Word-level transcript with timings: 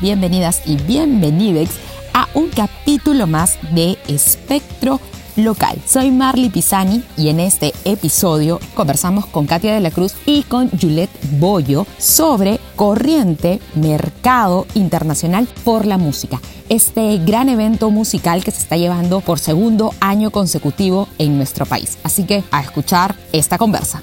Bienvenidas 0.00 0.62
y 0.66 0.74
bienvenides 0.74 1.70
a 2.12 2.26
un 2.34 2.48
capítulo 2.48 3.28
más 3.28 3.58
de 3.70 3.96
Espectro 4.08 4.98
Local. 5.36 5.78
Soy 5.86 6.10
Marley 6.10 6.48
Pisani 6.48 7.04
y 7.16 7.28
en 7.28 7.38
este 7.38 7.72
episodio 7.84 8.58
conversamos 8.74 9.26
con 9.26 9.46
Katia 9.46 9.72
de 9.72 9.78
la 9.78 9.92
Cruz 9.92 10.16
y 10.26 10.42
con 10.42 10.68
Juliette 10.70 11.16
Boyo 11.38 11.86
sobre 11.96 12.58
Corriente 12.74 13.60
Mercado 13.76 14.66
Internacional 14.74 15.46
por 15.62 15.86
la 15.86 15.96
Música. 15.96 16.40
Este 16.68 17.18
gran 17.18 17.48
evento 17.48 17.92
musical 17.92 18.42
que 18.42 18.50
se 18.50 18.62
está 18.62 18.76
llevando 18.76 19.20
por 19.20 19.38
segundo 19.38 19.94
año 20.00 20.32
consecutivo 20.32 21.06
en 21.18 21.36
nuestro 21.36 21.66
país. 21.66 21.98
Así 22.02 22.24
que 22.24 22.42
a 22.50 22.62
escuchar 22.62 23.14
esta 23.32 23.58
conversa. 23.58 24.02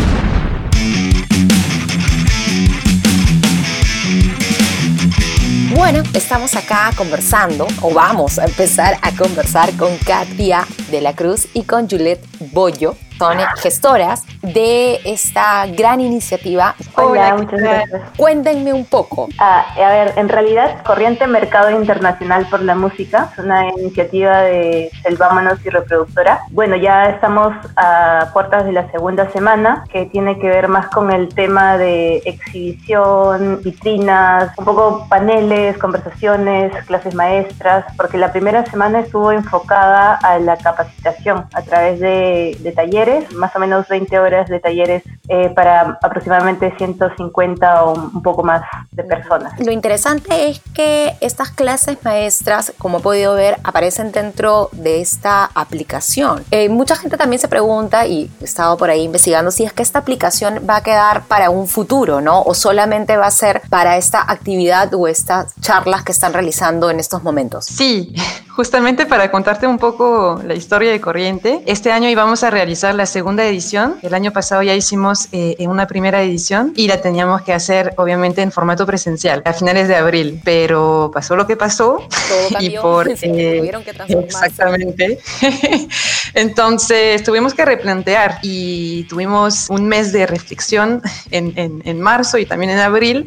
Bueno, 5.81 6.03
estamos 6.13 6.55
acá 6.55 6.91
conversando, 6.95 7.65
o 7.81 7.91
vamos 7.91 8.37
a 8.37 8.45
empezar 8.45 8.99
a 9.01 9.11
conversar 9.15 9.75
con 9.77 9.97
Katia 9.97 10.67
de 10.91 11.01
la 11.01 11.15
Cruz 11.15 11.47
y 11.55 11.63
con 11.63 11.89
Juliette 11.89 12.23
Bollo, 12.51 12.95
son 13.21 13.37
gestoras 13.57 14.25
de 14.41 14.99
esta 15.05 15.67
gran 15.67 16.01
iniciativa. 16.01 16.73
Hola, 16.95 17.35
muchas 17.35 17.59
gracias. 17.59 18.01
Cuéntenme 18.17 18.73
un 18.73 18.83
poco. 18.83 19.29
Ah, 19.37 19.63
a 19.77 19.89
ver, 19.89 20.13
en 20.15 20.27
realidad, 20.27 20.81
Corriente 20.83 21.27
Mercado 21.27 21.69
Internacional 21.69 22.47
por 22.49 22.63
la 22.63 22.73
Música 22.73 23.29
es 23.31 23.37
una 23.37 23.69
iniciativa 23.77 24.41
de 24.41 24.89
Selvámanos 25.03 25.63
y 25.63 25.69
Reproductora. 25.69 26.39
Bueno, 26.49 26.75
ya 26.77 27.11
estamos 27.11 27.53
a 27.75 28.31
puertas 28.33 28.65
de 28.65 28.71
la 28.71 28.89
segunda 28.89 29.29
semana, 29.29 29.83
que 29.91 30.07
tiene 30.07 30.39
que 30.39 30.49
ver 30.49 30.67
más 30.67 30.87
con 30.87 31.11
el 31.11 31.29
tema 31.29 31.77
de 31.77 32.23
exhibición, 32.25 33.61
vitrinas, 33.61 34.51
un 34.57 34.65
poco 34.65 35.05
paneles, 35.09 35.77
conversaciones, 35.77 36.73
clases 36.87 37.13
maestras, 37.13 37.85
porque 37.97 38.17
la 38.17 38.31
primera 38.31 38.65
semana 38.65 39.01
estuvo 39.01 39.31
enfocada 39.31 40.15
a 40.15 40.39
la 40.39 40.57
capacitación 40.57 41.45
a 41.53 41.61
través 41.61 41.99
de, 41.99 42.57
de 42.61 42.71
talleres 42.71 43.10
más 43.35 43.55
o 43.55 43.59
menos 43.59 43.87
20 43.87 44.19
horas 44.19 44.49
de 44.49 44.59
talleres 44.59 45.03
eh, 45.27 45.49
para 45.49 45.99
aproximadamente 46.01 46.73
150 46.77 47.83
o 47.83 47.93
un 47.93 48.21
poco 48.21 48.43
más 48.43 48.63
de 48.91 49.03
personas. 49.03 49.53
Lo 49.59 49.71
interesante 49.71 50.49
es 50.49 50.61
que 50.73 51.15
estas 51.21 51.51
clases 51.51 51.97
maestras, 52.03 52.73
como 52.77 52.99
he 52.99 53.01
podido 53.01 53.33
ver, 53.35 53.57
aparecen 53.63 54.11
dentro 54.11 54.69
de 54.71 55.01
esta 55.01 55.49
aplicación. 55.53 56.43
Eh, 56.51 56.69
mucha 56.69 56.95
gente 56.95 57.17
también 57.17 57.39
se 57.39 57.47
pregunta, 57.47 58.05
y 58.05 58.29
he 58.41 58.45
estado 58.45 58.77
por 58.77 58.89
ahí 58.89 59.03
investigando, 59.03 59.51
si 59.51 59.63
es 59.63 59.73
que 59.73 59.83
esta 59.83 59.99
aplicación 59.99 60.65
va 60.69 60.77
a 60.77 60.83
quedar 60.83 61.23
para 61.23 61.49
un 61.49 61.67
futuro, 61.67 62.21
¿no? 62.21 62.41
O 62.41 62.53
solamente 62.53 63.17
va 63.17 63.27
a 63.27 63.31
ser 63.31 63.61
para 63.69 63.97
esta 63.97 64.21
actividad 64.21 64.93
o 64.93 65.07
estas 65.07 65.53
charlas 65.61 66.03
que 66.03 66.11
están 66.11 66.33
realizando 66.33 66.89
en 66.89 66.99
estos 66.99 67.23
momentos. 67.23 67.65
Sí, 67.65 68.13
justamente 68.61 69.07
para 69.07 69.31
contarte 69.31 69.65
un 69.65 69.79
poco 69.79 70.39
la 70.45 70.53
historia 70.53 70.91
de 70.91 71.01
Corriente, 71.01 71.63
este 71.65 71.91
año 71.91 72.09
íbamos 72.09 72.43
a 72.43 72.51
realizar 72.51 72.93
la 72.93 73.07
segunda 73.07 73.43
edición. 73.43 73.95
El 74.03 74.13
año 74.13 74.31
pasado 74.31 74.61
ya 74.61 74.75
hicimos 74.75 75.29
eh, 75.31 75.55
una 75.67 75.87
primera 75.87 76.21
edición 76.21 76.71
y 76.75 76.87
la 76.87 77.01
teníamos 77.01 77.41
que 77.41 77.53
hacer 77.53 77.95
obviamente 77.97 78.43
en 78.43 78.51
formato 78.51 78.85
presencial 78.85 79.41
a 79.45 79.53
finales 79.53 79.87
de 79.87 79.95
abril, 79.95 80.41
pero 80.43 81.09
pasó 81.11 81.35
lo 81.35 81.47
que 81.47 81.57
pasó 81.57 82.05
Todo 82.51 82.59
y 82.61 82.77
por 82.77 83.09
eh, 83.23 83.71
que 84.05 84.13
exactamente. 84.13 85.17
Entonces 86.35 87.23
tuvimos 87.23 87.55
que 87.55 87.65
replantear 87.65 88.37
y 88.43 89.05
tuvimos 89.05 89.71
un 89.71 89.87
mes 89.87 90.11
de 90.11 90.27
reflexión 90.27 91.01
en, 91.31 91.51
en, 91.55 91.81
en 91.83 91.99
marzo 91.99 92.37
y 92.37 92.45
también 92.45 92.69
en 92.69 92.77
abril 92.77 93.25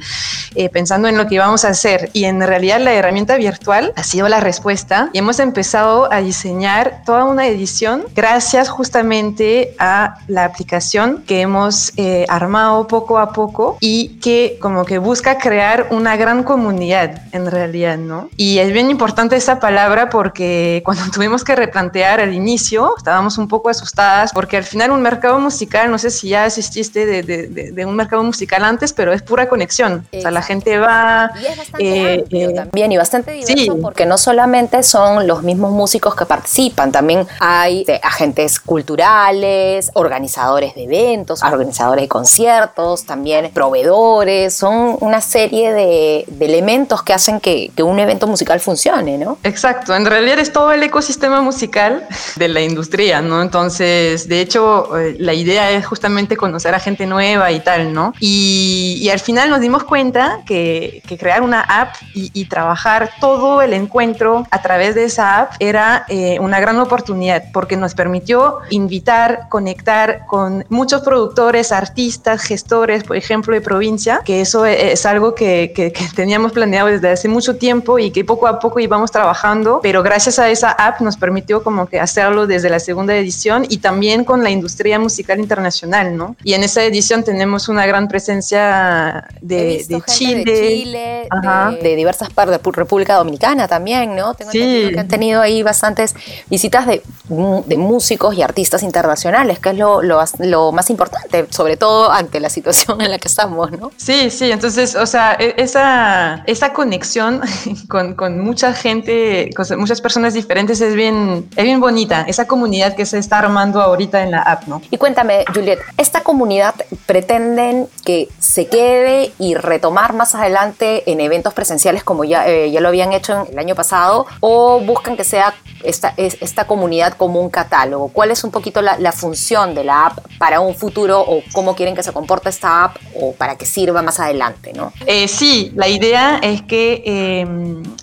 eh, 0.54 0.68
pensando 0.68 1.08
en 1.08 1.18
lo 1.18 1.26
que 1.26 1.34
íbamos 1.34 1.64
a 1.64 1.70
hacer 1.70 2.10
y 2.12 2.26
en 2.26 2.40
realidad 2.40 2.78
la 2.78 2.92
herramienta 2.92 3.36
virtual 3.36 3.92
ha 3.96 4.04
sido 4.04 4.28
la 4.28 4.38
respuesta 4.38 5.10
y 5.12 5.23
hemos 5.24 5.38
empezado 5.38 6.12
a 6.12 6.20
diseñar 6.20 7.00
toda 7.06 7.24
una 7.24 7.46
edición 7.46 8.04
gracias 8.14 8.68
justamente 8.68 9.74
a 9.78 10.18
la 10.28 10.44
aplicación 10.44 11.24
que 11.26 11.40
hemos 11.40 11.94
eh, 11.96 12.26
armado 12.28 12.86
poco 12.86 13.18
a 13.18 13.32
poco 13.32 13.78
y 13.80 14.20
que 14.20 14.58
como 14.60 14.84
que 14.84 14.98
busca 14.98 15.38
crear 15.38 15.86
una 15.90 16.18
gran 16.18 16.42
comunidad 16.42 17.22
en 17.32 17.50
realidad, 17.50 17.96
¿no? 17.96 18.28
Y 18.36 18.58
es 18.58 18.70
bien 18.70 18.90
importante 18.90 19.34
esa 19.34 19.60
palabra 19.60 20.10
porque 20.10 20.82
cuando 20.84 21.04
tuvimos 21.14 21.42
que 21.42 21.56
replantear 21.56 22.20
al 22.20 22.34
inicio 22.34 22.94
estábamos 22.98 23.38
un 23.38 23.48
poco 23.48 23.70
asustadas 23.70 24.30
porque 24.30 24.58
al 24.58 24.64
final 24.64 24.90
un 24.90 25.00
mercado 25.00 25.38
musical, 25.38 25.90
no 25.90 25.96
sé 25.96 26.10
si 26.10 26.28
ya 26.28 26.44
asististe 26.44 27.06
de, 27.06 27.22
de, 27.22 27.48
de, 27.48 27.72
de 27.72 27.86
un 27.86 27.96
mercado 27.96 28.22
musical 28.22 28.62
antes, 28.62 28.92
pero 28.92 29.14
es 29.14 29.22
pura 29.22 29.48
conexión. 29.48 30.06
O 30.12 30.20
sea, 30.20 30.30
la 30.30 30.42
gente 30.42 30.76
va... 30.76 31.30
Y 31.40 31.46
es 31.46 31.56
bastante 31.56 32.14
eh, 32.14 32.24
eh, 32.30 32.54
también 32.54 32.92
y 32.92 32.98
bastante 32.98 33.32
diverso 33.32 33.74
sí. 33.74 33.80
porque 33.80 34.04
no 34.04 34.18
solamente 34.18 34.82
son 34.82 35.03
los 35.26 35.42
mismos 35.42 35.72
músicos 35.72 36.14
que 36.14 36.26
participan, 36.26 36.92
también 36.92 37.26
hay 37.40 37.84
de, 37.84 38.00
agentes 38.02 38.60
culturales, 38.60 39.90
organizadores 39.94 40.74
de 40.74 40.84
eventos, 40.84 41.42
organizadores 41.42 42.04
de 42.04 42.08
conciertos, 42.08 43.04
también 43.04 43.50
proveedores, 43.52 44.54
son 44.54 44.96
una 45.00 45.20
serie 45.20 45.72
de, 45.72 46.24
de 46.26 46.44
elementos 46.44 47.02
que 47.02 47.12
hacen 47.12 47.40
que, 47.40 47.70
que, 47.76 47.82
un 47.82 47.98
evento 47.98 48.26
musical 48.26 48.60
funcione, 48.60 49.18
¿no? 49.18 49.38
Exacto, 49.42 49.94
en 49.94 50.06
realidad 50.06 50.38
es 50.38 50.52
todo 50.52 50.72
el 50.72 50.82
ecosistema 50.82 51.42
musical 51.42 52.06
de 52.36 52.48
la 52.48 52.60
industria, 52.60 53.20
¿no? 53.20 53.42
Entonces, 53.42 54.28
de 54.28 54.40
hecho, 54.40 54.96
eh, 54.98 55.16
la 55.18 55.34
idea 55.34 55.70
es 55.70 55.86
justamente 55.86 56.36
conocer 56.36 56.74
a 56.74 56.80
gente 56.80 57.06
nueva 57.06 57.50
y 57.52 57.60
tal, 57.60 57.92
¿no? 57.92 58.14
Y, 58.20 58.98
y 59.00 59.10
al 59.10 59.20
final 59.20 59.50
nos 59.50 59.60
dimos 59.60 59.84
cuenta 59.84 60.40
que, 60.46 61.02
que 61.06 61.18
crear 61.18 61.42
una 61.42 61.60
app 61.60 61.94
y, 62.14 62.30
y, 62.32 62.46
trabajar 62.46 63.10
todo 63.20 63.62
el 63.62 63.72
encuentro 63.72 64.46
a 64.50 64.62
través 64.62 64.93
de 64.94 65.04
esa 65.04 65.40
app 65.40 65.52
era 65.58 66.04
eh, 66.08 66.38
una 66.40 66.60
gran 66.60 66.78
oportunidad 66.78 67.44
porque 67.52 67.76
nos 67.76 67.94
permitió 67.94 68.58
invitar, 68.70 69.48
conectar 69.48 70.26
con 70.26 70.64
muchos 70.68 71.02
productores, 71.02 71.72
artistas, 71.72 72.42
gestores, 72.42 73.04
por 73.04 73.16
ejemplo, 73.16 73.54
de 73.54 73.60
provincia, 73.60 74.20
que 74.24 74.40
eso 74.40 74.66
es 74.66 75.04
algo 75.06 75.34
que, 75.34 75.72
que, 75.74 75.92
que 75.92 76.04
teníamos 76.14 76.52
planeado 76.52 76.88
desde 76.88 77.10
hace 77.10 77.28
mucho 77.28 77.56
tiempo 77.56 77.98
y 77.98 78.10
que 78.10 78.24
poco 78.24 78.46
a 78.46 78.58
poco 78.58 78.80
íbamos 78.80 79.10
trabajando, 79.10 79.80
pero 79.82 80.02
gracias 80.02 80.38
a 80.38 80.48
esa 80.48 80.70
app 80.70 81.00
nos 81.00 81.16
permitió 81.16 81.62
como 81.62 81.86
que 81.86 82.00
hacerlo 82.00 82.46
desde 82.46 82.70
la 82.70 82.80
segunda 82.80 83.16
edición 83.16 83.66
y 83.68 83.78
también 83.78 84.24
con 84.24 84.42
la 84.42 84.50
industria 84.50 84.98
musical 84.98 85.40
internacional, 85.40 86.16
¿no? 86.16 86.36
Y 86.44 86.54
en 86.54 86.62
esa 86.62 86.82
edición 86.84 87.24
tenemos 87.24 87.68
una 87.68 87.86
gran 87.86 88.08
presencia 88.08 89.26
de, 89.40 89.84
de 89.88 90.02
Chile, 90.06 90.44
de, 90.44 90.68
Chile 90.68 91.28
de, 91.30 91.78
de, 91.82 91.96
diversas 91.96 92.30
partes 92.30 92.60
República 92.72 93.14
Dominicana 93.14 93.68
también, 93.68 94.14
¿no? 94.14 94.34
Tengo 94.34 94.50
sí. 94.50 94.83
Que 94.92 95.00
han 95.00 95.08
tenido 95.08 95.40
ahí 95.40 95.62
bastantes 95.62 96.14
visitas 96.48 96.86
de, 96.86 97.02
de, 97.28 97.76
músicos 97.76 98.34
y 98.34 98.42
artistas 98.42 98.82
internacionales, 98.82 99.58
que 99.58 99.70
es 99.70 99.76
lo, 99.76 100.02
lo, 100.02 100.22
lo, 100.38 100.72
más 100.72 100.90
importante, 100.90 101.46
sobre 101.50 101.76
todo 101.76 102.10
ante 102.10 102.40
la 102.40 102.48
situación 102.48 103.00
en 103.00 103.10
la 103.10 103.18
que 103.18 103.28
estamos, 103.28 103.70
¿no? 103.72 103.90
Sí, 103.96 104.30
sí, 104.30 104.50
entonces, 104.50 104.94
o 104.94 105.06
sea, 105.06 105.32
esa, 105.32 106.42
esa 106.46 106.72
conexión 106.72 107.40
con, 107.88 108.14
con 108.14 108.40
mucha 108.40 108.72
gente, 108.72 109.50
con 109.54 109.66
muchas 109.78 110.00
personas 110.00 110.34
diferentes 110.34 110.80
es 110.80 110.94
bien, 110.94 111.48
es 111.56 111.64
bien 111.64 111.80
bonita, 111.80 112.22
esa 112.28 112.46
comunidad 112.46 112.94
que 112.94 113.06
se 113.06 113.18
está 113.18 113.38
armando 113.38 113.80
ahorita 113.80 114.22
en 114.22 114.30
la 114.30 114.42
app, 114.42 114.66
¿no? 114.66 114.82
Y 114.90 114.96
cuéntame, 114.96 115.44
Juliet, 115.52 115.80
¿esta 115.96 116.22
comunidad 116.22 116.74
pretenden 117.06 117.88
que 118.04 118.28
se 118.38 118.66
quede 118.66 119.32
y 119.38 119.54
retomar 119.54 120.14
más 120.14 120.34
adelante 120.34 121.10
en 121.10 121.20
eventos 121.20 121.54
presenciales 121.54 122.04
como 122.04 122.24
ya, 122.24 122.48
eh, 122.48 122.70
ya 122.70 122.80
lo 122.80 122.88
habían 122.88 123.12
hecho 123.12 123.46
el 123.50 123.58
año 123.58 123.74
pasado 123.74 124.26
o 124.40 124.73
buscan 124.80 125.16
que 125.16 125.24
sea 125.24 125.54
esta, 125.82 126.14
esta 126.16 126.66
comunidad 126.66 127.14
como 127.14 127.40
un 127.40 127.50
catálogo? 127.50 128.08
¿Cuál 128.08 128.30
es 128.30 128.44
un 128.44 128.50
poquito 128.50 128.82
la, 128.82 129.12
función 129.12 129.74
de 129.74 129.84
la 129.84 130.06
app 130.06 130.18
para 130.38 130.60
un 130.60 130.74
futuro 130.74 131.20
o 131.20 131.42
cómo 131.52 131.74
quieren 131.76 131.94
que 131.94 132.02
se 132.02 132.12
comporte 132.12 132.48
esta 132.48 132.84
app 132.84 132.96
o 133.14 133.32
para 133.32 133.56
que 133.56 133.66
sirva 133.66 134.02
más 134.02 134.20
adelante? 134.20 134.72
¿no? 134.72 134.92
Eh, 135.06 135.28
sí, 135.28 135.72
la 135.74 135.88
idea 135.88 136.38
es 136.42 136.62
que, 136.62 137.02
eh, 137.04 137.46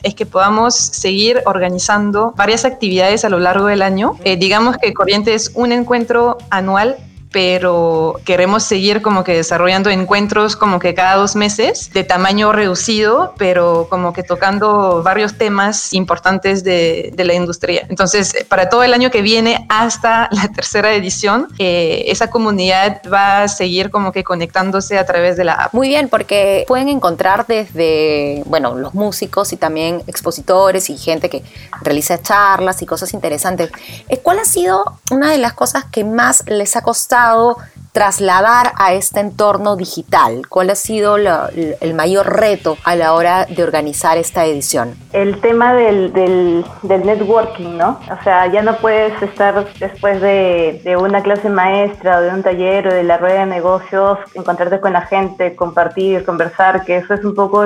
es 0.03 0.15
que 0.15 0.25
podamos 0.25 0.75
seguir 0.75 1.41
organizando 1.45 2.33
varias 2.35 2.65
actividades 2.65 3.25
a 3.25 3.29
lo 3.29 3.39
largo 3.39 3.65
del 3.65 3.81
año. 3.81 4.18
Eh, 4.23 4.38
digamos 4.38 4.77
que 4.77 4.94
Corriente 4.94 5.33
es 5.33 5.51
un 5.56 5.71
encuentro 5.71 6.38
anual 6.50 6.97
pero 7.31 8.19
queremos 8.25 8.63
seguir 8.63 9.01
como 9.01 9.24
que 9.24 9.33
desarrollando 9.33 9.89
encuentros 9.89 10.56
como 10.56 10.80
que 10.80 10.94
cada 10.94 11.16
dos 11.16 11.36
meses 11.36 11.92
de 11.94 12.04
tamaño 12.04 12.51
reducido, 12.51 13.33
pero 13.38 13.88
como 13.89 14.13
que 14.13 14.24
tocando 14.24 15.01
varios 15.01 15.38
temas 15.38 15.94
importantes 15.94 16.63
de, 16.63 17.12
de 17.16 17.24
la 17.24 17.33
industria. 17.33 17.86
Entonces, 17.89 18.45
para 18.50 18.69
todo 18.69 18.83
el 18.83 18.94
año 18.94 19.12
que 19.12 19.22
viene 19.22 19.66
hasta 19.69 20.28
la 20.31 20.50
tercera 20.50 20.94
edición, 20.94 21.48
eh, 21.57 22.04
esa 22.07 22.30
comunidad 22.30 23.01
va 23.12 23.44
a 23.44 23.48
seguir 23.48 23.89
como 23.92 24.12
que 24.12 24.24
conectándose 24.24 24.98
a 24.98 25.06
través 25.06 25.38
de 25.38 25.45
la 25.45 25.54
app. 25.54 25.74
Muy 25.74 25.88
bien, 25.88 26.10
porque 26.10 26.66
pueden 26.68 26.89
encontrar 26.89 27.45
desde, 27.48 28.44
bueno, 28.45 28.75
los 28.75 28.94
músicos 28.94 29.54
y 29.54 29.57
también 29.57 30.04
expositores 30.07 30.89
y 30.89 30.98
gente 30.98 31.30
que 31.30 31.44
realiza 31.81 32.22
charlas 32.22 32.81
y 32.81 32.86
cosas 32.86 33.13
interesantes. 33.13 33.72
Eh, 34.10 34.18
¿Cuál 34.18 34.39
ha 34.39 34.45
sido 34.45 35.00
una 35.12 35.31
de 35.31 35.38
las 35.38 35.54
cosas 35.54 35.86
que 35.86 36.04
más 36.04 36.44
les 36.48 36.75
ha 36.75 36.81
costado 36.81 37.20
tchau. 37.21 37.53
Trasladar 37.91 38.71
a 38.77 38.93
este 38.93 39.19
entorno 39.19 39.75
digital? 39.75 40.43
¿Cuál 40.47 40.69
ha 40.69 40.75
sido 40.75 41.17
la- 41.17 41.49
el 41.81 41.93
mayor 41.93 42.39
reto 42.39 42.77
a 42.83 42.95
la 42.95 43.13
hora 43.13 43.45
de 43.45 43.63
organizar 43.63 44.17
esta 44.17 44.45
edición? 44.45 44.95
El 45.13 45.39
tema 45.41 45.73
del, 45.73 46.13
del, 46.13 46.65
del 46.83 47.05
networking, 47.05 47.77
¿no? 47.77 47.99
O 48.09 48.23
sea, 48.23 48.47
ya 48.47 48.61
no 48.61 48.77
puedes 48.77 49.21
estar 49.21 49.65
después 49.79 50.21
de, 50.21 50.81
de 50.83 50.95
una 50.97 51.21
clase 51.21 51.49
maestra 51.49 52.19
o 52.19 52.21
de 52.21 52.29
un 52.29 52.43
taller 52.43 52.88
o 52.88 52.93
de 52.93 53.03
la 53.03 53.17
rueda 53.17 53.41
de 53.41 53.45
negocios, 53.47 54.17
encontrarte 54.35 54.79
con 54.79 54.94
la 54.94 55.01
gente, 55.01 55.55
compartir, 55.55 56.23
conversar, 56.25 56.85
que 56.85 56.97
eso 56.97 57.13
es 57.13 57.25
un 57.25 57.35
poco 57.35 57.65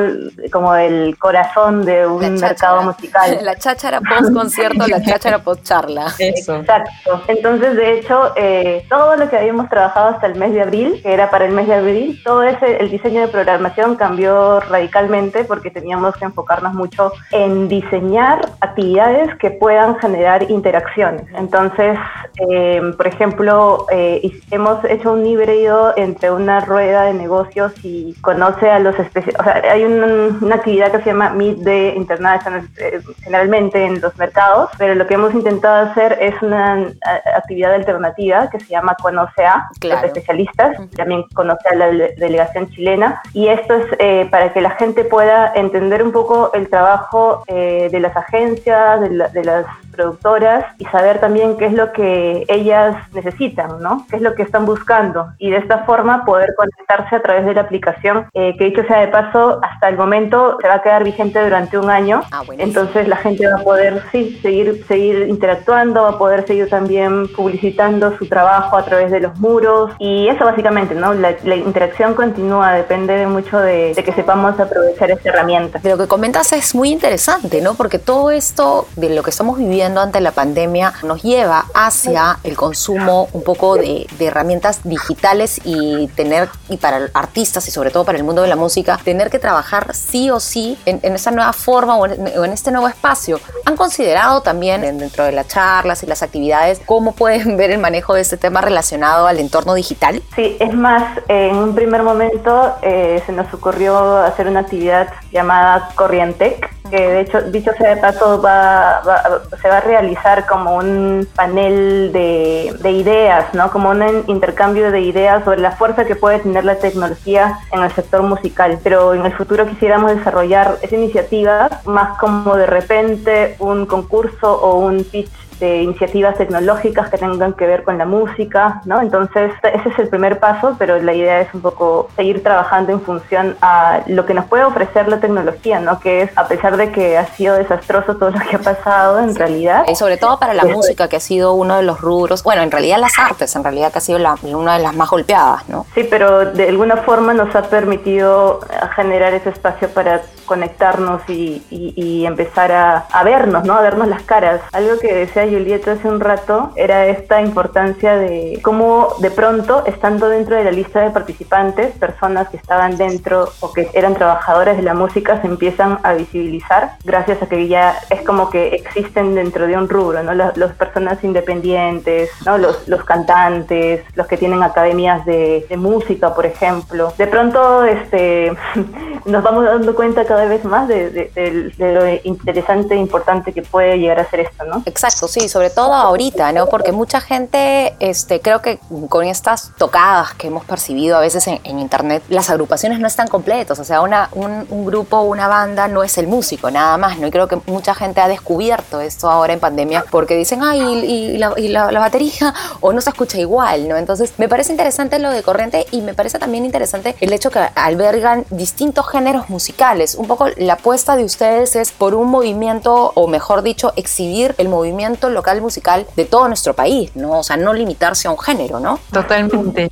como 0.52 0.74
el 0.76 1.18
corazón 1.20 1.86
de 1.86 2.08
un 2.08 2.36
mercado 2.40 2.82
musical. 2.82 3.38
La 3.46 3.56
cháchara 3.56 4.02
post 4.02 4.34
concierto, 4.34 4.88
la 4.88 5.02
cháchara 5.04 5.40
post 5.40 5.64
charla. 5.64 6.08
Eso. 6.18 6.56
Exacto. 6.56 7.22
Entonces, 7.28 7.76
de 7.76 8.00
hecho, 8.00 8.32
eh, 8.36 8.86
todo 8.90 9.16
lo 9.16 9.30
que 9.30 9.38
habíamos 9.38 9.70
trabajado 9.70 10.15
hasta 10.16 10.28
el 10.28 10.36
mes 10.36 10.54
de 10.54 10.62
abril, 10.62 11.00
que 11.02 11.14
era 11.14 11.30
para 11.30 11.46
el 11.46 11.54
mes 11.54 11.68
de 11.68 11.76
abril, 11.76 12.22
todo 12.24 12.44
ese, 12.44 12.78
el 12.78 12.90
diseño 12.90 13.22
de 13.22 13.28
programación 13.28 13.96
cambió 13.96 14.60
radicalmente 14.60 15.44
porque 15.44 15.72
teníamos 15.72 16.16
que 16.16 16.26
enfocarnos 16.26 16.74
mucho 16.74 17.12
en 17.32 17.68
diseñar 17.68 18.42
actividades 18.62 19.36
que 19.38 19.52
puedan 19.52 19.98
generar 20.00 20.50
interacciones. 20.50 21.24
Entonces, 21.36 21.98
eh, 22.38 22.82
por 22.98 23.08
ejemplo, 23.08 23.86
eh, 23.92 24.32
hemos 24.52 24.84
hecho 24.86 25.14
un 25.14 25.26
híbrido 25.26 25.94
entre 25.96 26.32
una 26.32 26.60
rueda 26.62 27.04
de 27.04 27.14
negocios 27.14 27.74
y 27.84 28.14
conoce 28.22 28.70
a 28.70 28.80
los 28.80 28.98
especialistas. 29.00 29.46
O 29.48 29.50
sea, 29.50 29.72
hay 29.72 29.84
un- 29.84 30.40
una 30.42 30.56
actividad 30.56 30.92
que 30.92 31.00
se 31.00 31.06
llama 31.12 31.30
Meet 31.30 31.64
the 31.64 31.94
International 31.96 32.68
eh, 32.78 33.00
generalmente 33.24 33.84
en 33.86 34.02
los 34.02 34.16
mercados, 34.18 34.70
pero 34.78 34.96
lo 34.96 35.08
que 35.08 35.14
hemos 35.16 35.34
intentado 35.34 35.90
hacer 35.90 36.18
es 36.22 36.40
una 36.42 36.74
a- 36.74 37.38
actividad 37.38 37.74
alternativa 37.74 38.50
que 38.50 38.60
se 38.60 38.68
llama 38.68 38.96
Conoce 39.02 39.46
a 39.46 39.66
Claro. 39.80 40.02
los 40.02 40.08
especialistas, 40.10 40.78
también 40.96 41.24
conoce 41.34 41.68
a 41.72 41.76
la 41.76 41.88
dele- 41.88 42.16
delegación 42.18 42.70
chilena, 42.70 43.22
y 43.34 43.48
esto 43.48 43.74
es 43.76 43.86
eh, 44.00 44.28
para 44.30 44.52
que 44.54 44.62
la 44.62 44.72
gente 44.72 45.04
pueda 45.06 45.52
entender 45.56 46.04
un 46.04 46.12
poco 46.12 46.52
el 46.54 46.70
trabajo 46.70 47.44
eh, 47.48 47.90
de 47.92 48.00
las 48.00 48.16
agencias, 48.16 49.02
de, 49.02 49.10
la- 49.12 49.28
de 49.30 49.44
las 49.44 49.66
productoras 49.96 50.66
y 50.78 50.86
saber 50.86 51.20
también 51.20 51.58
qué 51.58 51.66
es 51.66 51.74
lo 51.74 51.92
que 51.92 52.44
ellas 52.48 52.96
necesitan, 53.14 53.82
¿no? 53.82 54.06
¿Qué 54.10 54.18
es 54.18 54.22
lo 54.22 54.36
que 54.36 54.44
están 54.44 54.66
buscando? 54.66 55.28
Y 55.38 55.52
de 55.52 55.58
esta 55.58 55.80
forma 55.86 56.26
poder 56.26 56.54
conectarse 56.56 57.16
a 57.16 57.22
través 57.22 57.46
de 57.46 57.54
la 57.54 57.62
aplicación, 57.62 58.28
eh, 58.34 58.56
que 58.58 58.66
dicho 58.66 58.84
sea 58.88 59.00
de 59.00 59.08
paso, 59.08 59.60
hasta 59.64 59.90
el 59.90 59.98
momento 59.98 60.58
se 60.62 60.68
va 60.68 60.76
a 60.76 60.82
quedar 60.82 61.04
vigente 61.04 61.42
durante 61.44 61.78
un 61.78 61.90
año. 61.90 62.22
Ah. 62.32 62.44
Entonces 62.58 63.08
la 63.08 63.18
gente 63.18 63.48
va 63.48 63.60
a 63.60 63.64
poder, 63.64 64.04
sí, 64.12 64.40
seguir, 64.42 64.86
seguir 64.88 65.28
interactuando, 65.30 66.04
va 66.04 66.10
a 66.10 66.18
poder 66.18 66.46
seguir 66.46 66.70
también 66.70 67.28
publicitando 67.34 68.18
su 68.18 68.28
trabajo 68.28 68.78
a 68.78 68.86
través 68.86 69.12
de 69.12 69.20
los 69.20 69.38
muros. 69.40 69.92
Y 70.00 70.28
eso 70.28 70.46
básicamente, 70.46 70.96
¿no? 70.96 71.14
La, 71.14 71.36
la 71.44 71.56
interacción 71.56 72.14
continúa, 72.14 72.74
depende 72.74 73.16
de 73.16 73.28
mucho 73.28 73.60
de, 73.60 73.94
de 73.94 74.04
que 74.04 74.14
sepamos 74.14 74.60
aprovechar 74.60 75.12
esta 75.12 75.30
herramienta. 75.30 75.80
De 75.80 75.90
lo 75.90 75.98
que 75.98 76.08
comentas 76.08 76.52
es 76.54 76.76
muy 76.76 76.92
interesante, 76.92 77.62
¿no? 77.62 77.76
Porque 77.76 78.00
todo 78.00 78.32
esto 78.32 78.88
de 78.96 79.10
lo 79.10 79.24
que 79.24 79.30
estamos 79.30 79.58
viviendo 79.58 79.85
ante 80.02 80.20
la 80.22 80.32
pandemia 80.32 80.94
nos 81.04 81.22
lleva 81.24 81.66
hacia 81.74 82.40
el 82.44 82.56
consumo 82.56 83.30
un 83.34 83.44
poco 83.44 83.76
de, 83.76 84.08
de 84.18 84.26
herramientas 84.26 84.82
digitales 84.84 85.62
y 85.64 86.08
tener, 86.16 86.50
y 86.70 86.78
para 86.78 87.10
artistas 87.14 87.68
y 87.68 87.72
sobre 87.72 87.92
todo 87.92 88.04
para 88.06 88.18
el 88.18 88.24
mundo 88.24 88.42
de 88.42 88.48
la 88.48 88.56
música, 88.56 89.00
tener 89.04 89.30
que 89.30 89.40
trabajar 89.40 89.94
sí 89.94 90.30
o 90.32 90.40
sí 90.40 90.78
en, 90.86 91.00
en 91.04 91.16
esa 91.16 91.32
nueva 91.32 91.54
forma 91.54 91.96
o 91.98 92.06
en, 92.06 92.28
en 92.28 92.46
este 92.54 92.72
nuevo 92.72 92.88
espacio. 92.88 93.40
¿Han 93.66 93.76
considerado 93.76 94.42
también 94.42 94.84
en- 94.84 94.98
dentro 94.98 95.24
de 95.24 95.32
las 95.32 95.48
charlas 95.48 96.04
y 96.04 96.06
las 96.08 96.24
actividades 96.24 96.82
cómo 96.86 97.14
pueden 97.14 97.58
ver 97.58 97.72
el 97.72 97.80
manejo 97.80 98.14
de 98.14 98.22
este 98.22 98.38
tema 98.38 98.62
relacionado 98.62 99.28
al 99.28 99.40
entorno 99.40 99.74
digital? 99.74 100.22
Sí, 100.36 100.58
es 100.60 100.74
más, 100.74 101.20
en 101.28 101.56
un 101.56 101.76
primer 101.76 102.04
momento 102.04 102.76
eh, 102.82 103.22
se 103.26 103.32
nos 103.32 103.54
ocurrió 103.54 104.18
hacer 104.18 104.48
una 104.48 104.62
actividad 104.62 105.08
llamada 105.32 105.90
Corrientec, 105.96 106.75
que 106.96 107.08
de 107.10 107.22
hecho, 107.22 107.42
dicho 107.42 107.72
sea 107.78 107.96
de 107.96 108.02
paso, 108.02 108.42
va, 108.42 109.02
va- 109.08 109.42
se 109.62 109.68
va 109.68 109.78
a 109.78 109.82
realizar 109.82 110.46
como 110.46 110.76
un 110.78 111.28
panel 111.36 112.12
de, 112.14 112.74
de 112.80 112.92
ideas, 112.92 113.54
¿no? 113.54 113.70
Como 113.72 113.90
un 113.90 114.24
intercambio 114.28 114.92
de 114.92 115.02
ideas 115.02 115.44
sobre 115.44 115.60
la 115.62 115.72
fuerza 115.72 116.06
que 116.06 116.16
puede 116.16 116.40
tener 116.40 116.64
la 116.64 116.76
tecnología 116.76 117.58
en 117.72 117.82
el 117.84 117.92
sector 117.92 118.22
musical. 118.24 118.80
Pero 118.84 119.14
en 119.14 119.26
el 119.26 119.34
futuro 119.34 119.66
quisiéramos 119.68 120.16
desarrollar 120.16 120.78
esa 120.82 120.96
iniciativa 120.96 121.70
más 121.86 122.18
como 122.18 122.56
de 122.56 122.66
repente 122.66 123.56
un 123.60 123.86
concurso 123.86 124.54
o 124.62 124.80
un 124.80 125.04
pitch 125.04 125.32
de 125.60 125.82
iniciativas 125.84 126.38
tecnológicas 126.38 127.10
que 127.10 127.18
tengan 127.18 127.54
que 127.54 127.66
ver 127.66 127.84
con 127.84 127.98
la 127.98 128.06
música, 128.06 128.82
¿no? 128.86 129.02
Entonces, 129.02 129.52
ese 129.64 129.90
es 129.90 130.00
el 130.00 130.10
primer 130.10 130.40
paso, 130.40 130.76
pero 130.78 131.00
la 131.02 131.14
idea 131.14 131.42
es 131.42 131.54
un 131.54 131.62
poco 131.62 132.10
seguir 132.16 132.44
trabajando 132.44 132.92
en 132.92 133.02
función 133.02 133.56
a 133.62 134.02
lo 134.08 134.26
que 134.26 134.34
nos 134.34 134.46
puede 134.46 134.64
ofrecer 134.64 135.08
la 135.08 135.20
tecnología, 135.20 135.80
¿no? 135.80 136.00
Que 136.00 136.24
es, 136.24 136.38
a 136.38 136.48
pesar 136.48 136.78
de 136.78 136.92
que 136.92 137.18
ha 137.18 137.26
sido 137.36 137.56
desastroso 137.56 138.16
todo 138.16 138.32
lo 138.32 138.40
que 138.40 138.56
ha 138.56 138.60
pasado, 138.60 139.20
en 139.20 139.36
realidad... 139.36 139.84
Y 139.88 139.96
sobre 139.96 140.18
todo 140.18 140.40
para 140.40 140.54
la 140.54 140.62
Eso 140.64 140.72
es. 140.72 140.76
música, 140.78 141.08
que 141.08 141.16
ha 141.18 141.20
sido 141.22 141.54
uno 141.54 141.78
de 141.78 141.84
los 141.84 142.02
rubros, 142.02 142.44
bueno, 142.44 142.62
en 142.62 142.72
realidad 142.72 142.98
las 143.00 143.18
artes, 143.20 143.56
en 143.56 143.64
realidad 143.64 143.92
que 143.92 144.00
ha 144.00 144.02
sido 144.02 144.20
la- 144.20 144.36
una 144.44 144.78
de 144.78 144.84
las 144.84 144.96
más 144.96 145.10
golpeadas, 145.10 145.68
¿no? 145.70 145.86
Sí, 145.96 146.06
pero 146.10 146.52
de 146.52 146.70
alguna 146.70 146.98
forma 146.98 147.34
nos 147.34 147.56
ha 147.56 147.62
permitido 147.64 148.60
eh, 148.70 148.76
generar 148.96 149.34
ese 149.34 149.50
espacio 149.50 149.90
para 149.90 150.22
conectarnos 150.46 151.22
y, 151.28 151.64
y- 151.70 151.94
y 151.96 152.26
empezar 152.26 152.72
a, 152.72 153.06
a 153.12 153.24
vernos, 153.24 153.64
¿no? 153.66 153.74
A 153.74 153.82
vernos 153.82 154.08
las 154.08 154.22
caras. 154.24 154.62
Algo 154.72 155.00
que 155.00 155.14
decía 155.14 155.44
Julieta 155.44 155.94
hace 155.94 156.08
un 156.08 156.20
rato 156.20 156.72
era 156.76 157.08
esta 157.08 157.42
importancia 157.42 158.16
de 158.16 158.60
cómo 158.64 159.10
de 159.20 159.32
pronto, 159.32 159.84
estando 159.86 160.30
dentro 160.30 160.56
de 160.56 160.64
la 160.64 160.72
lista 160.72 161.02
de 161.02 161.12
participantes, 161.12 161.92
personas 161.98 162.50
que 162.50 162.58
estaban 162.58 162.98
dentro 162.98 163.50
o 163.60 163.72
que 163.74 163.90
eran 163.94 164.14
trabajadoras 164.16 164.78
de 164.78 164.84
la 164.84 164.94
música 164.94 165.42
se 165.42 165.48
empiezan 165.48 166.00
a 166.04 166.14
visibilizar 166.14 166.94
gracias 167.04 167.42
a 167.42 167.48
que 167.48 167.68
ya 167.68 167.96
es 168.10 168.22
como 168.22 168.50
que 168.50 168.68
existen 168.76 169.36
dentro 169.36 169.68
de 169.68 169.76
un 169.78 169.90
rubro, 169.90 170.22
¿no? 170.24 170.34
Las, 170.34 170.56
las 170.58 170.74
personas 170.74 171.24
independientes, 171.24 172.30
¿no? 172.46 172.58
Los, 172.58 172.88
los 172.88 173.04
cantantes, 173.04 174.04
los 174.16 174.28
que 174.28 174.38
tienen 174.38 174.64
academias 174.64 175.26
de, 175.26 175.66
de 175.70 175.78
música, 175.78 176.34
por 176.34 176.46
ejemplo. 176.46 177.14
De 177.18 177.28
pronto, 177.28 177.84
este, 177.86 178.52
nos 179.26 179.44
vamos 179.44 179.66
dando 179.66 179.96
cuenta 179.96 180.26
cada 180.36 180.50
vez 180.50 180.66
más 180.66 180.86
de, 180.90 181.72
lo 181.78 182.30
interesante 182.30 182.94
e 182.96 182.98
importante 182.98 183.54
que 183.54 183.62
puede 183.62 183.98
llegar 183.98 184.20
a 184.20 184.30
ser 184.30 184.42
esto, 184.42 184.66
¿no? 184.66 184.84
Exacto, 184.86 185.30
sí, 185.30 185.48
sobre 185.48 185.70
todo 185.70 185.94
ahorita, 185.94 186.52
¿no? 186.52 186.68
Porque 186.68 186.92
mucha 186.92 187.22
gente, 187.22 187.96
este, 188.00 188.42
creo 188.42 188.62
que 188.62 188.80
con 189.08 189.26
estas 189.26 189.72
tocadas 189.78 190.34
que 190.34 190.48
hemos 190.48 190.66
percibido 190.66 191.16
a 191.16 191.22
veces 191.22 191.48
en, 191.48 191.80
internet, 191.80 192.22
las 192.28 192.50
agrupaciones 192.50 193.00
no 193.00 193.08
están 193.08 193.30
completas, 193.30 193.80
o 193.80 193.86
sea, 193.86 194.02
una, 194.02 194.30
un, 194.34 194.66
un 194.70 194.86
grupo, 194.86 195.22
una 195.22 195.48
banda 195.48 195.88
no 195.88 196.04
es 196.04 196.18
el 196.18 196.28
músico, 196.28 196.70
nada 196.70 196.98
más, 196.98 197.18
¿no? 197.18 197.28
Y 197.28 197.32
creo 197.32 197.48
que 197.48 197.58
mucha 197.68 197.96
gente 197.96 198.20
ha 198.20 198.28
descubierto 198.28 199.00
esto 199.00 199.30
ahora 199.30 199.54
en 199.54 199.62
pandemia 199.62 200.04
porque 200.12 200.36
dicen, 200.36 200.64
ay, 200.64 200.82
y, 200.82 201.16
y 201.16 201.38
la, 201.38 201.54
y 201.56 201.70
la- 201.70 201.92
la 201.94 202.00
batería, 202.02 202.54
o 202.82 202.92
no 202.92 203.00
se 203.00 203.10
escucha 203.10 203.40
igual, 203.40 203.88
¿no? 203.88 203.96
Entonces, 203.96 204.34
me 204.38 204.50
parece 204.50 204.74
interesante 204.74 205.18
lo 205.20 205.30
de 205.30 205.44
Corriente 205.44 205.86
y 205.92 206.02
me 206.02 206.14
parece 206.14 206.40
también 206.40 206.66
interesante 206.66 207.16
el 207.22 207.32
hecho 207.32 207.52
que 207.52 207.60
albergan 207.76 208.46
distintos 208.50 209.08
géneros 209.08 209.50
musicales. 209.50 210.16
Un 210.26 210.30
poco 210.30 210.48
la 210.58 210.74
apuesta 210.74 211.16
de 211.16 211.24
ustedes 211.24 211.76
es 211.76 211.92
por 211.92 212.16
un 212.16 212.32
movimiento, 212.32 213.12
o 213.14 213.28
mejor 213.28 213.62
dicho, 213.62 213.94
exhibir 213.96 214.56
el 214.58 214.70
movimiento 214.70 215.30
local 215.30 215.62
musical 215.62 216.08
de 216.16 216.26
todo 216.26 216.48
nuestro 216.48 216.74
país, 216.74 217.12
¿no? 217.14 217.38
O 217.38 217.44
sea, 217.44 217.58
no 217.58 217.76
limitarse 217.76 218.28
a 218.28 218.32
un 218.32 218.40
género, 218.40 218.80
¿no? 218.80 219.00
Totalmente. 219.12 219.92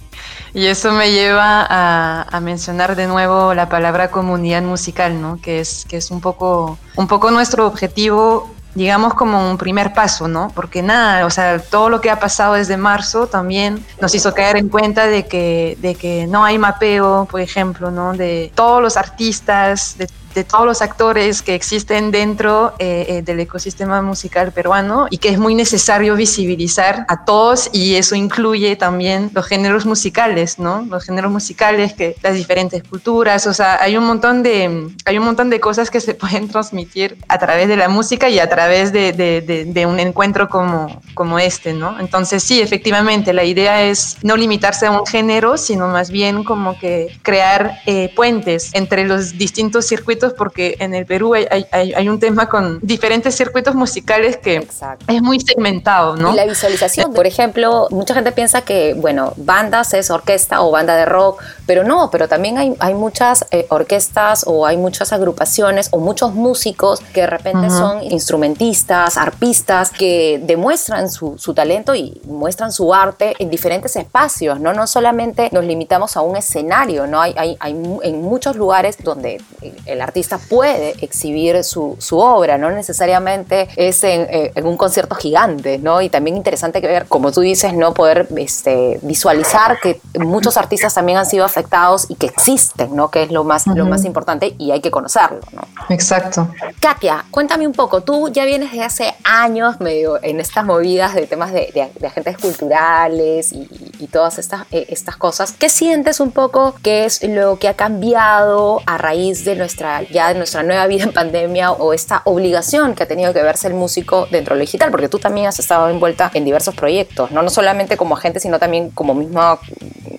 Y 0.56 0.66
eso 0.66 0.92
me 0.92 1.12
lleva 1.12 1.68
a, 1.70 2.40
mencionar 2.40 2.96
de 2.96 3.06
nuevo 3.06 3.54
la 3.54 3.70
palabra 3.70 4.10
comunidad 4.10 4.64
musical, 4.64 5.22
¿no? 5.22 5.40
Que 5.40 5.60
es, 5.60 5.86
que 5.88 5.98
es 5.98 6.10
un, 6.10 6.20
poco, 6.20 6.80
un 6.96 7.08
poco 7.08 7.30
nuestro 7.30 7.68
objetivo, 7.68 8.50
digamos 8.74 9.14
como 9.14 9.52
un 9.52 9.60
primer 9.60 9.94
paso, 9.94 10.28
¿no? 10.28 10.52
Porque 10.56 10.82
nada, 10.82 11.28
o 11.28 11.30
sea, 11.30 11.60
todo 11.60 11.90
lo 11.90 12.02
que 12.02 12.10
ha 12.10 12.20
pasado 12.20 12.56
desde 12.56 12.76
marzo 12.76 13.28
también 13.28 13.86
nos 14.02 14.16
hizo 14.16 14.34
caer 14.34 14.58
en 14.58 14.70
cuenta 14.70 15.06
de 15.06 15.28
que, 15.28 15.78
de 15.80 15.94
que 15.94 16.26
no 16.26 16.44
hay 16.44 16.58
mapeo, 16.58 17.28
por 17.30 17.40
ejemplo, 17.40 17.92
¿no? 17.92 18.14
De 18.14 18.52
todos 18.56 18.82
los 18.82 18.98
artistas, 18.98 19.96
de 20.00 20.08
de 20.34 20.44
todos 20.44 20.66
los 20.66 20.82
actores 20.82 21.42
que 21.42 21.56
existen 21.56 22.12
dentro 22.12 22.74
eh, 22.80 23.06
eh, 23.08 23.22
del 23.22 23.40
ecosistema 23.40 24.02
musical 24.02 24.52
peruano 24.52 25.08
y 25.10 25.18
que 25.18 25.30
es 25.30 25.38
muy 25.38 25.56
necesario 25.56 26.16
visibilizar 26.16 27.06
a 27.08 27.26
todos 27.26 27.70
y 27.74 27.96
eso 27.96 28.16
incluye 28.16 28.76
también 28.76 29.32
los 29.34 29.46
géneros 29.46 29.86
musicales, 29.86 30.60
¿no? 30.60 30.86
Los 30.90 31.06
géneros 31.06 31.32
musicales, 31.32 31.94
que 31.94 32.16
las 32.22 32.36
diferentes 32.36 32.84
culturas, 32.84 33.46
o 33.48 33.54
sea, 33.54 33.82
hay 33.82 33.98
un 33.98 34.06
montón 34.06 34.44
de, 34.44 34.88
hay 35.06 35.18
un 35.18 35.26
montón 35.26 35.50
de 35.50 35.60
cosas 35.60 35.90
que 35.90 36.00
se 36.00 36.14
pueden 36.24 36.48
transmitir 36.48 37.18
a 37.28 37.38
través 37.38 37.68
de 37.68 37.76
la 37.76 37.90
música 37.90 38.30
y 38.30 38.40
a 38.40 38.50
través 38.50 38.92
de, 38.92 39.14
de, 39.14 39.86
un 39.86 40.00
encuentro 40.00 40.48
como, 40.48 41.02
como 41.14 41.40
este, 41.40 41.74
¿no? 41.74 42.00
Entonces 42.00 42.42
sí, 42.42 42.62
efectivamente, 42.62 43.34
la 43.34 43.44
idea 43.44 43.84
es 43.84 44.18
no 44.24 44.38
limitarse 44.38 44.86
a 44.86 44.92
un 44.92 45.06
género, 45.06 45.58
sino 45.58 45.88
más 45.88 46.10
bien 46.10 46.44
como 46.44 46.80
que 46.80 47.18
crear 47.22 47.80
eh, 47.86 48.12
puentes 48.16 48.72
entre 48.74 49.06
los 49.06 49.38
distintos 49.38 49.86
circuitos, 49.86 50.23
porque 50.32 50.78
en 50.80 50.94
el 50.94 51.06
Perú 51.06 51.34
hay, 51.34 51.66
hay, 51.72 51.94
hay 51.94 52.08
un 52.08 52.20
tema 52.20 52.48
con 52.48 52.80
diferentes 52.82 53.36
circuitos 53.36 53.76
musicales 53.76 54.38
que 54.38 54.56
Exacto. 54.56 55.06
es 55.08 55.22
muy 55.22 55.42
segmentado, 55.42 56.16
¿no? 56.16 56.32
Y 56.32 56.36
la 56.38 56.46
visualización, 56.46 57.14
por 57.14 57.28
ejemplo, 57.28 57.88
mucha 57.92 58.14
gente 58.14 58.32
piensa 58.32 58.62
que, 58.62 58.94
bueno, 58.94 59.34
bandas 59.36 59.94
es 59.94 60.10
orquesta 60.10 60.62
o 60.62 60.72
banda 60.72 60.96
de 60.96 61.06
rock, 61.06 61.42
pero 61.66 61.84
no, 61.84 62.10
pero 62.12 62.28
también 62.28 62.58
hay, 62.58 62.76
hay 62.80 62.94
muchas 62.94 63.46
eh, 63.52 63.66
orquestas 63.70 64.44
o 64.48 64.66
hay 64.66 64.78
muchas 64.78 65.12
agrupaciones 65.12 65.90
o 65.92 66.00
muchos 66.00 66.34
músicos 66.34 67.02
que 67.14 67.22
de 67.22 67.28
repente 67.28 67.68
Ujú. 67.68 67.78
son 67.78 68.04
instrumentistas, 68.04 69.18
arpistas, 69.18 69.92
que 69.92 70.40
demuestran 70.44 71.10
su, 71.10 71.38
su 71.38 71.54
talento 71.54 71.96
y 71.96 72.22
muestran 72.26 72.72
su 72.72 72.94
arte 72.94 73.36
en 73.40 73.50
diferentes 73.50 73.96
espacios, 73.96 74.60
¿no? 74.60 74.74
No 74.74 74.88
solamente 74.88 75.50
nos 75.52 75.66
limitamos 75.66 76.16
a 76.18 76.22
un 76.22 76.36
escenario, 76.36 77.08
¿no? 77.08 77.22
Hay, 77.22 77.34
hay, 77.38 77.58
hay 77.60 77.72
en 78.04 78.22
muchos 78.22 78.56
lugares 78.56 78.98
donde 79.04 79.42
el, 79.62 79.76
el 79.86 80.02
artista 80.14 80.38
puede 80.38 80.94
exhibir 81.04 81.64
su, 81.64 81.96
su 82.00 82.20
obra, 82.20 82.60
no 82.60 82.70
necesariamente 82.70 83.68
es 83.76 84.04
en, 84.04 84.22
eh, 84.30 84.52
en 84.54 84.68
un 84.68 84.78
concierto 84.78 85.16
gigante, 85.16 85.80
¿no? 85.80 86.02
Y 86.02 86.10
también 86.10 86.38
interesante 86.38 86.82
que 86.82 86.88
ver, 86.88 87.06
como 87.08 87.32
tú 87.32 87.42
dices, 87.42 87.74
no 87.74 87.96
poder 87.96 88.28
este, 88.38 89.00
visualizar 89.02 89.80
que 89.82 90.00
muchos 90.20 90.56
artistas 90.58 90.94
también 90.94 91.18
han 91.18 91.26
sido 91.26 91.46
afectados 91.46 92.06
y 92.10 92.16
que 92.16 92.28
existen, 92.28 92.96
¿no? 92.96 93.10
Que 93.10 93.24
es 93.24 93.32
lo 93.32 93.44
más, 93.44 93.66
lo 93.66 93.86
más 93.86 94.06
importante 94.06 94.54
y 94.60 94.70
hay 94.70 94.82
que 94.82 94.92
conocerlo, 94.92 95.40
¿no? 95.52 95.62
Exacto. 95.90 96.48
Katia, 96.80 97.26
cuéntame 97.32 97.66
un 97.66 97.74
poco, 97.74 98.02
tú 98.02 98.30
ya 98.30 98.46
vienes 98.46 98.72
de 98.72 98.84
hace 98.84 99.16
años 99.24 99.80
medio 99.80 100.22
en 100.24 100.40
estas 100.40 100.64
movidas 100.64 101.16
de 101.16 101.26
temas 101.26 101.52
de, 101.52 101.72
de- 101.74 101.92
de 102.00 102.08
agentes 102.08 102.38
culturales 102.38 103.52
y, 103.52 103.68
y 104.04 104.08
todas 104.08 104.38
estas, 104.38 104.66
eh, 104.72 104.86
estas 104.90 105.16
cosas. 105.16 105.54
¿Qué 105.54 105.70
sientes 105.70 106.20
un 106.20 106.32
poco 106.32 106.76
que 106.84 107.06
es 107.06 107.24
lo 107.24 107.58
que 107.58 107.70
ha 107.70 107.74
cambiado 107.74 108.82
a 108.86 108.98
raíz 108.98 109.46
de 109.46 109.56
nuestra, 109.56 110.04
ya 110.04 110.28
de 110.28 110.36
nuestra 110.36 110.62
nueva 110.62 110.86
vida 110.88 111.06
en 111.06 111.14
pandemia 111.14 111.72
o 111.72 111.94
esta 111.94 112.22
obligación 112.26 112.96
que 112.96 113.04
ha 113.04 113.08
tenido 113.08 113.34
que 113.34 113.42
verse 113.42 113.68
el 113.68 113.74
músico 113.74 114.28
dentro 114.30 114.56
de 114.56 114.60
lo 114.60 114.66
digital? 114.66 114.92
Porque 114.92 115.08
tú 115.08 115.20
también 115.20 115.48
has 115.48 115.60
estado 115.60 115.90
envuelta 115.90 116.30
en 116.34 116.44
diversos 116.44 116.76
proyectos, 116.76 117.32
no, 117.32 117.42
no 117.42 117.50
solamente 117.50 117.96
como 117.96 118.16
agente, 118.16 118.40
sino 118.40 118.60
también 118.60 118.90
como 118.90 119.14
mismo 119.14 119.58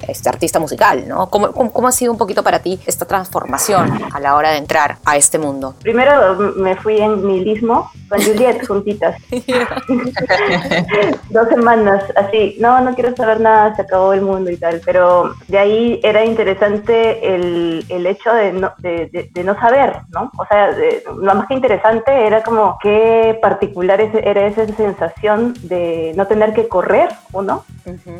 este, 0.08 0.28
artista 0.28 0.58
musical, 0.58 1.06
¿no? 1.06 1.28
¿Cómo, 1.28 1.52
cómo, 1.52 1.72
cómo 1.72 1.88
ha 1.88 1.92
sido 1.92 2.12
un 2.12 2.18
poquito 2.18 2.42
para 2.42 2.60
ti 2.60 2.80
esta 2.86 3.04
transformación 3.04 3.90
a 4.12 4.20
la 4.20 4.34
hora 4.36 4.50
de 4.50 4.58
entrar 4.58 4.96
a 5.04 5.16
este 5.16 5.38
mundo? 5.38 5.74
Primero 5.82 6.54
me 6.56 6.76
fui 6.76 6.98
en 7.00 7.26
nihilismo 7.26 7.90
con 8.14 8.22
Juliet 8.24 8.66
juntitas. 8.66 9.16
Dos 11.30 11.48
semanas, 11.48 12.04
así, 12.16 12.56
no, 12.60 12.80
no 12.80 12.94
quiero 12.94 13.14
saber 13.16 13.40
nada, 13.40 13.74
se 13.74 13.82
acabó 13.82 14.12
el 14.12 14.22
mundo 14.22 14.50
y 14.50 14.56
tal. 14.56 14.80
Pero 14.84 15.34
de 15.48 15.58
ahí 15.58 16.00
era 16.02 16.24
interesante 16.24 17.34
el, 17.34 17.84
el 17.88 18.06
hecho 18.06 18.32
de 18.32 18.52
no, 18.52 18.72
de, 18.78 19.06
de- 19.06 19.30
de 19.32 19.44
no 19.44 19.58
saber, 19.58 19.96
¿no? 20.10 20.30
O 20.38 20.46
sea, 20.46 20.72
de- 20.72 21.02
lo 21.16 21.34
más 21.34 21.46
que 21.48 21.54
interesante 21.54 22.26
era 22.26 22.42
como 22.42 22.78
qué 22.82 23.38
particular 23.40 24.00
era 24.00 24.46
esa 24.46 24.66
sensación 24.66 25.54
de 25.62 26.12
no 26.16 26.26
tener 26.26 26.52
que 26.54 26.68
correr, 26.68 27.08
uno, 27.32 27.64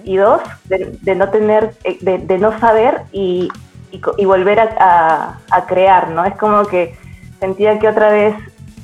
y 0.05 0.17
dos, 0.17 0.41
de, 0.65 0.97
de 1.03 1.15
no 1.15 1.29
tener, 1.31 1.75
eh, 1.85 1.99
de, 2.01 2.19
de 2.19 2.39
no 2.39 2.59
saber 2.59 3.03
y, 3.13 3.49
y, 3.91 4.01
y 4.19 4.25
volver 4.25 4.61
a, 4.61 4.69
a- 4.79 5.39
a 5.51 5.67
crear, 5.67 6.09
¿no? 6.11 6.25
Es 6.25 6.35
como 6.37 6.65
que 6.67 6.95
sentía 7.41 7.79
que 7.79 7.89
otra 7.89 8.11
vez 8.11 8.35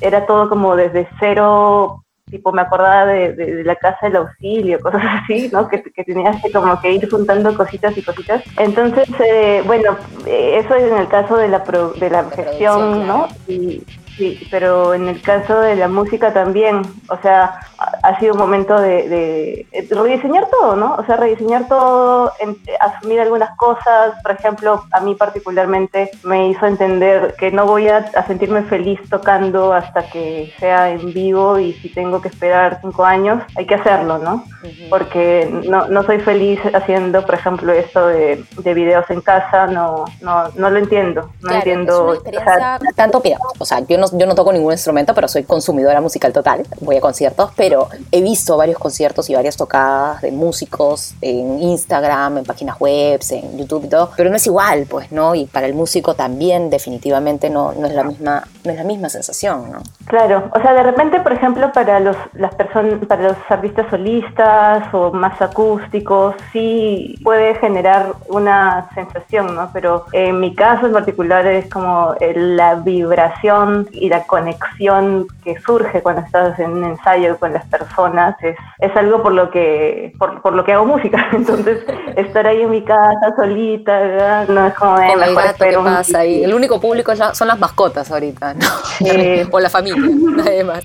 era 0.01 0.25
todo 0.25 0.49
como 0.49 0.75
desde 0.75 1.07
cero, 1.19 2.03
tipo 2.29 2.51
me 2.51 2.61
acordaba 2.61 3.05
de, 3.07 3.33
de- 3.33 3.55
de 3.57 3.63
la 3.63 3.75
casa 3.75 3.97
del 4.07 4.15
auxilio, 4.17 4.79
cosas 4.79 5.01
así, 5.23 5.49
¿no? 5.51 5.67
Que, 5.67 5.81
que 5.83 6.03
tenías 6.03 6.41
que 6.41 6.51
como 6.51 6.79
que 6.81 6.93
ir 6.93 7.09
juntando 7.09 7.55
cositas 7.55 7.97
y 7.97 8.01
cositas. 8.03 8.43
Entonces, 8.57 9.07
eh, 9.19 9.61
bueno, 9.65 9.97
eh, 10.25 10.61
eso 10.63 10.75
es 10.75 10.83
en 10.91 10.97
el 10.97 11.07
caso 11.07 11.37
de 11.37 11.47
la, 11.49 11.63
pro- 11.63 11.91
de 11.93 12.09
la 12.09 12.23
gestión, 12.31 13.07
¿no? 13.07 13.27
Y, 13.47 13.83
Sí, 14.17 14.47
pero 14.51 14.93
en 14.93 15.07
el 15.07 15.21
caso 15.21 15.61
de 15.61 15.75
la 15.75 15.87
música 15.87 16.33
también, 16.33 16.81
o 17.09 17.17
sea, 17.21 17.59
ha 18.03 18.19
sido 18.19 18.33
un 18.33 18.39
momento 18.39 18.79
de, 18.79 19.09
de, 19.09 19.87
rediseñar 19.89 20.47
todo, 20.49 20.75
¿no? 20.75 20.95
O 20.95 21.05
sea, 21.05 21.15
rediseñar 21.17 21.67
todo, 21.67 22.31
en- 22.39 22.57
asumir 22.79 23.19
algunas 23.19 23.55
cosas, 23.57 24.13
por 24.21 24.31
ejemplo, 24.31 24.83
a 24.91 24.99
mí 24.99 25.15
particularmente 25.15 26.11
me 26.23 26.49
hizo 26.49 26.65
entender 26.65 27.35
que 27.39 27.51
no 27.51 27.65
voy 27.65 27.87
a, 27.87 27.97
a 28.15 28.27
sentirme 28.27 28.63
feliz 28.63 28.99
tocando 29.09 29.73
hasta 29.73 30.03
que 30.09 30.53
sea 30.59 30.89
en 30.91 31.13
vivo 31.13 31.57
y 31.59 31.73
si 31.73 31.89
tengo 31.89 32.21
que 32.21 32.27
esperar 32.27 32.79
cinco 32.81 33.05
años, 33.05 33.41
hay 33.55 33.65
que 33.65 33.75
hacerlo, 33.75 34.17
¿no? 34.19 34.43
Porque 34.89 35.49
no, 35.67 35.87
no 35.87 36.03
soy 36.03 36.19
feliz 36.19 36.59
haciendo, 36.73 37.25
por 37.25 37.35
ejemplo, 37.35 37.71
esto 37.73 38.07
de, 38.07 38.43
de 38.57 38.73
videos 38.73 39.09
en 39.09 39.21
casa, 39.21 39.67
no, 39.67 40.05
no, 40.21 40.49
no 40.55 40.69
lo 40.69 40.77
entiendo, 40.77 41.21
no 41.41 41.49
Claro, 41.49 41.55
entiendo. 41.57 42.13
Es 42.13 42.21
una 42.21 42.39
o 42.39 42.43
sea, 42.43 42.79
tanto, 42.95 43.23
o 43.57 43.65
sea, 43.65 43.79
yo 43.81 43.97
no, 43.97 44.00
yo 44.13 44.25
no 44.25 44.35
toco 44.35 44.53
ningún 44.53 44.73
instrumento, 44.73 45.13
pero 45.13 45.27
soy 45.27 45.43
consumidora 45.43 46.01
musical 46.01 46.33
total, 46.33 46.63
voy 46.79 46.97
a 46.97 47.01
conciertos, 47.01 47.51
pero 47.55 47.89
he 48.11 48.21
visto 48.21 48.57
varios 48.57 48.77
conciertos 48.77 49.29
y 49.29 49.35
varias 49.35 49.57
tocadas 49.57 50.21
de 50.21 50.31
músicos 50.31 51.13
en 51.21 51.61
Instagram, 51.61 52.39
en 52.39 52.45
páginas 52.45 52.79
web, 52.79 53.19
en 53.29 53.57
YouTube 53.57 53.85
y 53.85 53.89
todo, 53.89 54.11
pero 54.15 54.29
no 54.29 54.35
es 54.35 54.45
igual, 54.47 54.85
pues, 54.89 55.11
¿no? 55.11 55.35
Y 55.35 55.45
para 55.45 55.67
el 55.67 55.73
músico 55.73 56.13
también 56.13 56.69
definitivamente 56.69 57.49
no, 57.49 57.73
no 57.73 57.87
es 57.87 57.93
la 57.93 58.03
misma, 58.03 58.43
no 58.63 58.71
es 58.71 58.77
la 58.77 58.83
misma 58.83 59.09
sensación, 59.09 59.71
¿no? 59.71 59.81
Claro, 60.05 60.49
o 60.53 60.61
sea, 60.61 60.73
de 60.73 60.83
repente, 60.83 61.19
por 61.19 61.33
ejemplo, 61.33 61.71
para 61.71 61.99
los 61.99 62.15
las 62.33 62.53
personas, 62.55 62.93
para 63.05 63.29
los 63.29 63.37
artistas 63.49 63.87
solistas 63.89 64.93
o 64.93 65.11
más 65.11 65.41
acústicos, 65.41 66.35
sí 66.51 67.15
puede 67.23 67.55
generar 67.55 68.13
una 68.29 68.89
sensación, 68.93 69.55
¿no? 69.55 69.69
Pero 69.73 70.05
en 70.11 70.39
mi 70.39 70.55
caso 70.55 70.87
en 70.87 70.93
particular 70.93 71.45
es 71.47 71.69
como 71.69 72.15
la 72.35 72.75
vibración 72.75 73.87
y 73.93 74.09
la 74.09 74.23
conexión 74.25 75.27
que 75.43 75.59
surge 75.61 76.01
cuando 76.01 76.21
estás 76.21 76.57
en 76.59 76.71
un 76.71 76.83
ensayo 76.83 77.37
con 77.37 77.53
las 77.53 77.65
personas 77.65 78.35
es, 78.41 78.55
es 78.79 78.95
algo 78.95 79.21
por 79.21 79.33
lo 79.33 79.49
que 79.51 80.13
por, 80.17 80.41
por 80.41 80.53
lo 80.53 80.63
que 80.63 80.73
hago 80.73 80.85
música. 80.85 81.27
Entonces, 81.33 81.79
estar 82.15 82.47
ahí 82.47 82.61
en 82.61 82.69
mi 82.69 82.83
casa 82.83 83.33
solita, 83.35 83.99
¿verdad? 83.99 84.47
no 84.47 84.67
es 84.67 84.73
como 84.73 84.97
el 84.99 85.19
mejor 85.19 85.45
espero 85.45 85.83
pasa 85.83 86.19
ahí. 86.19 86.43
El 86.43 86.53
único 86.53 86.79
público 86.79 87.13
la- 87.13 87.33
son 87.33 87.47
las 87.47 87.59
mascotas 87.59 88.11
ahorita, 88.11 88.53
¿no? 88.53 88.65
Sí. 88.97 89.47
o 89.51 89.59
la 89.59 89.69
familia, 89.69 90.01
nadie 90.43 90.63
más. 90.63 90.83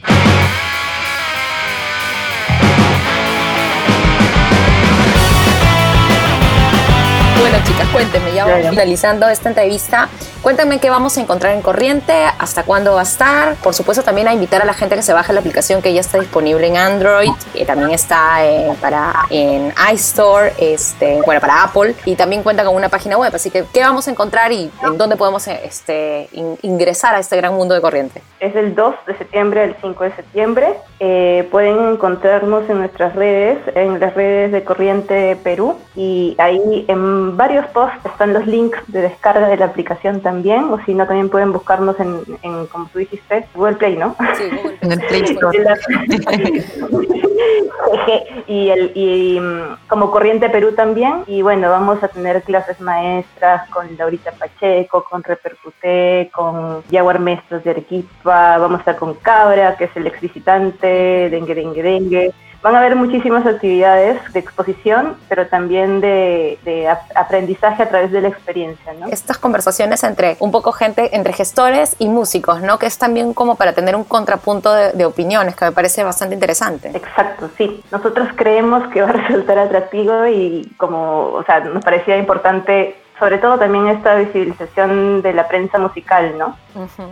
Bueno, 7.40 7.58
chicas, 7.64 7.88
cuéntenme, 7.92 8.32
ya 8.34 8.44
vamos 8.44 8.60
Claro. 8.60 8.70
finalizando 8.70 9.28
esta 9.28 9.48
entrevista. 9.50 10.08
Cuéntenme 10.42 10.78
qué 10.78 10.90
vamos 10.90 11.16
a 11.18 11.20
encontrar 11.20 11.54
en 11.54 11.60
Corriente, 11.62 12.12
hasta 12.38 12.62
cuándo 12.62 12.94
va 12.94 13.00
a 13.00 13.02
estar. 13.02 13.56
Por 13.56 13.74
supuesto, 13.74 14.04
también 14.04 14.28
a 14.28 14.32
invitar 14.32 14.62
a 14.62 14.64
la 14.64 14.74
gente 14.74 14.94
que 14.94 15.02
se 15.02 15.12
baje 15.12 15.32
la 15.32 15.40
aplicación 15.40 15.82
que 15.82 15.92
ya 15.92 16.00
está 16.00 16.20
disponible 16.20 16.68
en 16.68 16.76
Android, 16.76 17.30
que 17.52 17.64
también 17.64 17.90
está 17.90 18.46
eh, 18.46 18.72
para 18.80 19.12
en 19.30 19.72
iStore, 19.92 20.52
este, 20.58 21.20
bueno, 21.22 21.40
para 21.40 21.64
Apple, 21.64 21.96
y 22.04 22.14
también 22.14 22.44
cuenta 22.44 22.64
con 22.64 22.76
una 22.76 22.88
página 22.88 23.16
web. 23.18 23.34
Así 23.34 23.50
que, 23.50 23.64
¿qué 23.74 23.80
vamos 23.80 24.06
a 24.06 24.12
encontrar 24.12 24.52
y 24.52 24.70
en 24.84 24.96
dónde 24.96 25.16
podemos 25.16 25.48
este, 25.48 26.28
in- 26.30 26.56
ingresar 26.62 27.16
a 27.16 27.18
este 27.18 27.36
gran 27.36 27.52
mundo 27.54 27.74
de 27.74 27.80
Corriente? 27.80 28.22
Es 28.38 28.54
del 28.54 28.74
2 28.76 28.94
de 29.08 29.18
septiembre 29.18 29.62
al 29.64 29.76
5 29.80 30.04
de 30.04 30.14
septiembre. 30.14 30.74
Eh, 31.00 31.48
pueden 31.50 31.88
encontrarnos 31.88 32.70
en 32.70 32.78
nuestras 32.78 33.16
redes, 33.16 33.58
en 33.74 33.98
las 33.98 34.14
redes 34.14 34.52
de 34.52 34.62
Corriente 34.62 35.36
Perú. 35.42 35.76
Y 35.96 36.36
ahí 36.38 36.84
en 36.86 37.36
varios 37.36 37.66
posts 37.68 37.98
están 38.04 38.32
los 38.32 38.46
links 38.46 38.78
de 38.86 39.00
descarga 39.00 39.48
de 39.48 39.56
la 39.56 39.64
aplicación 39.64 40.20
también. 40.26 40.64
O 40.64 40.78
si 40.84 40.92
no, 40.92 41.06
también 41.06 41.28
pueden 41.28 41.52
buscarnos 41.52 42.00
en, 42.00 42.20
en 42.42 42.66
como 42.66 42.88
tú 42.88 42.98
dijiste, 42.98 43.46
Google 43.54 43.76
Play, 43.76 43.96
¿no? 43.96 44.16
Sí, 44.36 44.50
Google. 44.50 44.76
En 44.80 44.90
el 44.90 45.00
Play 45.06 45.22
Store. 45.22 45.56
y, 48.48 48.70
el, 48.70 48.90
y 48.96 49.38
mm, 49.38 49.86
como 49.86 50.10
Corriente 50.10 50.50
Perú 50.50 50.72
también. 50.72 51.22
Y 51.28 51.42
bueno, 51.42 51.70
vamos 51.70 52.02
a 52.02 52.08
tener 52.08 52.42
clases 52.42 52.80
maestras 52.80 53.70
con 53.70 53.86
Laurita 53.96 54.32
Pacheco, 54.32 55.04
con 55.04 55.22
Repercuté, 55.22 56.28
con 56.34 56.82
Jaguar 56.90 57.20
Mestros 57.20 57.62
de 57.62 57.70
Arequipa. 57.70 58.58
Vamos 58.58 58.78
a 58.78 58.80
estar 58.80 58.96
con 58.96 59.14
Cabra, 59.14 59.76
que 59.76 59.84
es 59.84 59.96
el 59.96 60.08
ex 60.08 60.20
visitante, 60.20 61.30
Dengue 61.30 61.54
Dengue 61.54 61.84
Dengue. 61.84 62.34
Van 62.66 62.74
a 62.74 62.78
haber 62.80 62.96
muchísimas 62.96 63.46
actividades 63.46 64.20
de 64.32 64.40
exposición, 64.40 65.16
pero 65.28 65.46
también 65.46 66.00
de, 66.00 66.58
de 66.64 66.88
aprendizaje 67.14 67.84
a 67.84 67.88
través 67.88 68.10
de 68.10 68.20
la 68.20 68.26
experiencia, 68.26 68.92
¿no? 68.92 69.06
Estas 69.06 69.38
conversaciones 69.38 70.02
entre 70.02 70.36
un 70.40 70.50
poco 70.50 70.72
gente, 70.72 71.14
entre 71.14 71.32
gestores 71.32 71.94
y 72.00 72.08
músicos, 72.08 72.62
¿no? 72.62 72.80
Que 72.80 72.86
es 72.86 72.98
también 72.98 73.34
como 73.34 73.54
para 73.54 73.72
tener 73.72 73.94
un 73.94 74.02
contrapunto 74.02 74.72
de, 74.74 74.90
de 74.94 75.04
opiniones, 75.04 75.54
que 75.54 75.64
me 75.64 75.70
parece 75.70 76.02
bastante 76.02 76.34
interesante. 76.34 76.90
Exacto, 76.92 77.48
sí. 77.56 77.84
Nosotros 77.92 78.30
creemos 78.34 78.88
que 78.88 79.00
va 79.00 79.10
a 79.10 79.12
resultar 79.12 79.60
atractivo 79.60 80.26
y 80.26 80.68
como, 80.76 81.34
o 81.34 81.44
sea, 81.44 81.60
nos 81.60 81.84
parecía 81.84 82.16
importante 82.18 82.96
sobre 83.18 83.38
todo 83.38 83.58
también 83.58 83.88
esta 83.88 84.14
visibilización 84.16 85.22
de 85.22 85.32
la 85.32 85.48
prensa 85.48 85.78
musical, 85.78 86.36
¿no? 86.36 86.56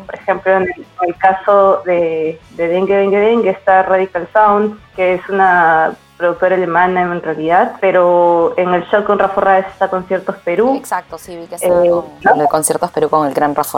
Por 0.05 0.15
ejemplo, 0.15 0.53
en 0.53 0.69
el, 1.03 1.17
caso 1.17 1.83
de, 1.87 2.39
de 2.51 2.69
Dengue 2.69 2.97
Dengue 2.97 3.19
Dengue 3.19 3.51
está 3.51 3.83
Radical 3.83 4.29
Sound, 4.33 4.79
que 4.95 5.15
es 5.15 5.29
una 5.29 5.97
productora 6.17 6.57
alemana 6.57 7.03
en 7.03 7.23
realidad, 7.23 7.77
pero 7.81 8.55
en 8.57 8.73
el 8.73 8.85
show 8.87 9.05
con 9.05 9.19
Rafa 9.19 9.41
Raez 9.41 9.67
está 9.67 9.89
Conciertos 9.89 10.37
Perú. 10.45 10.77
Exacto, 10.77 11.19
sí, 11.19 11.37
vi 11.37 11.47
que 11.47 11.57
está 11.57 11.69
eh, 11.69 11.91
con 11.91 12.41
el 12.41 12.49
Conciertos 12.49 12.91
Perú 12.91 13.11
con 13.11 13.27
el 13.27 13.35
gran 13.35 13.55
Rafa. 13.55 13.75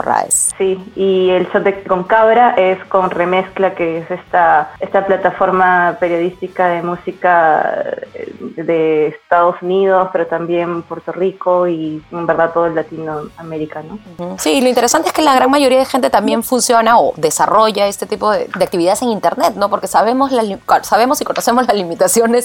Sí, 0.57 0.91
y 0.95 1.29
el 1.31 1.49
show 1.51 1.61
de 1.61 1.83
con 1.83 2.03
Cabra 2.03 2.53
es 2.57 2.83
con 2.85 3.09
Remezcla, 3.09 3.73
que 3.73 3.99
es 3.99 4.11
esta, 4.11 4.71
esta 4.79 5.05
plataforma 5.05 5.97
periodística 5.99 6.67
de 6.67 6.83
música 6.83 7.83
eh, 8.13 8.33
de 8.57 9.07
Estados 9.07 9.55
Unidos, 9.61 10.09
pero 10.11 10.27
también 10.27 10.83
Puerto 10.83 11.11
Rico 11.11 11.67
y 11.67 12.03
en 12.11 12.27
verdad 12.27 12.51
todo 12.53 12.67
el 12.67 12.75
Latinoamérica, 12.75 13.81
¿no? 13.81 14.37
Sí, 14.37 14.61
lo 14.61 14.67
interesante 14.67 15.07
es 15.07 15.13
que 15.13 15.21
la 15.21 15.35
gran 15.35 15.49
mayoría 15.49 15.79
de 15.79 15.85
gente 15.85 16.09
también 16.09 16.43
funciona 16.43 16.99
o 16.99 17.13
desarrolla 17.15 17.87
este 17.87 18.05
tipo 18.05 18.31
de, 18.31 18.49
actividades 18.61 19.01
en 19.01 19.09
Internet, 19.09 19.53
¿no? 19.55 19.69
Porque 19.69 19.87
sabemos, 19.87 20.31
la, 20.31 20.43
sabemos 20.83 21.21
y 21.21 21.25
conocemos 21.25 21.65
las 21.65 21.75
limitaciones 21.75 22.36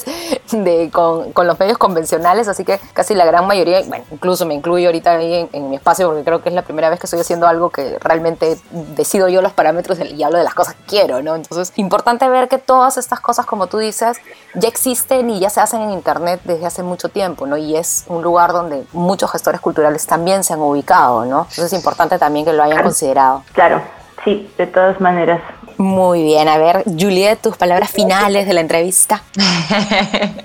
de, 0.52 0.90
con, 0.92 1.32
con, 1.32 1.46
los 1.46 1.58
medios 1.58 1.78
convencionales, 1.78 2.48
así 2.48 2.64
que 2.64 2.80
casi 2.92 3.14
la 3.14 3.24
gran 3.24 3.46
mayoría, 3.46 3.82
bueno, 3.86 4.04
incluso 4.10 4.46
me 4.46 4.54
incluyo 4.54 4.88
ahorita 4.88 5.12
ahí 5.12 5.48
en, 5.52 5.70
mi 5.70 5.76
espacio 5.76 6.08
porque 6.08 6.24
creo 6.24 6.42
que 6.42 6.48
es 6.48 6.54
la 6.54 6.62
primera 6.62 6.90
vez 6.90 6.98
que 7.00 7.06
estoy 7.06 7.20
haciendo 7.20 7.46
algo 7.46 7.70
que 7.70 7.98
realmente 8.00 8.58
decido 8.70 9.28
yo 9.28 9.42
los 9.42 9.52
parámetros 9.52 9.98
y 10.00 10.22
hablo 10.22 10.38
de 10.38 10.44
las 10.44 10.54
cosas 10.54 10.74
que 10.74 10.82
quiero, 10.84 11.22
¿no? 11.22 11.34
Entonces, 11.34 11.72
importante 11.76 12.28
ver 12.28 12.48
que 12.48 12.58
todas 12.58 12.96
estas 12.96 13.20
cosas, 13.20 13.46
como 13.46 13.66
tú 13.66 13.78
dices, 13.78 14.18
ya 14.54 14.68
existen 14.68 15.30
y 15.30 15.40
ya 15.40 15.50
se 15.50 15.60
hacen 15.60 15.82
en 15.82 15.90
Internet 15.90 16.40
desde 16.44 16.66
hace 16.66 16.82
mucho 16.82 17.08
tiempo, 17.08 17.46
¿no? 17.46 17.56
Y 17.56 17.76
es 17.76 18.04
un 18.08 18.22
lugar 18.22 18.52
donde 18.52 18.84
muchos 18.92 19.30
gestores 19.30 19.60
culturales 19.60 20.06
también 20.06 20.44
se 20.44 20.52
han 20.52 20.60
ubicado, 20.60 21.24
¿no? 21.24 21.40
Entonces 21.42 21.64
es 21.64 21.72
importante 21.72 22.18
también 22.18 22.44
que 22.44 22.52
lo 22.52 22.62
hayan 22.62 22.82
considerado. 22.82 23.42
Claro, 23.52 23.82
sí, 24.24 24.50
de 24.58 24.66
todas 24.66 25.00
maneras. 25.00 25.40
Muy 25.78 26.22
bien, 26.22 26.48
a 26.48 26.58
ver, 26.58 26.84
Juliet, 26.84 27.40
tus 27.40 27.56
palabras 27.56 27.90
finales 27.90 28.46
de 28.46 28.54
la 28.54 28.60
entrevista. 28.60 29.22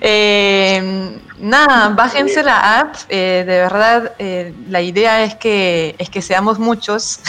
Eh, 0.00 1.18
nada, 1.40 1.88
bájense 1.88 2.42
la 2.42 2.80
app. 2.80 2.94
Eh, 3.08 3.42
de 3.44 3.58
verdad, 3.58 4.12
eh, 4.18 4.54
la 4.68 4.80
idea 4.80 5.24
es 5.24 5.34
que, 5.34 5.96
es 5.98 6.08
que 6.08 6.22
seamos 6.22 6.60
muchos 6.60 7.20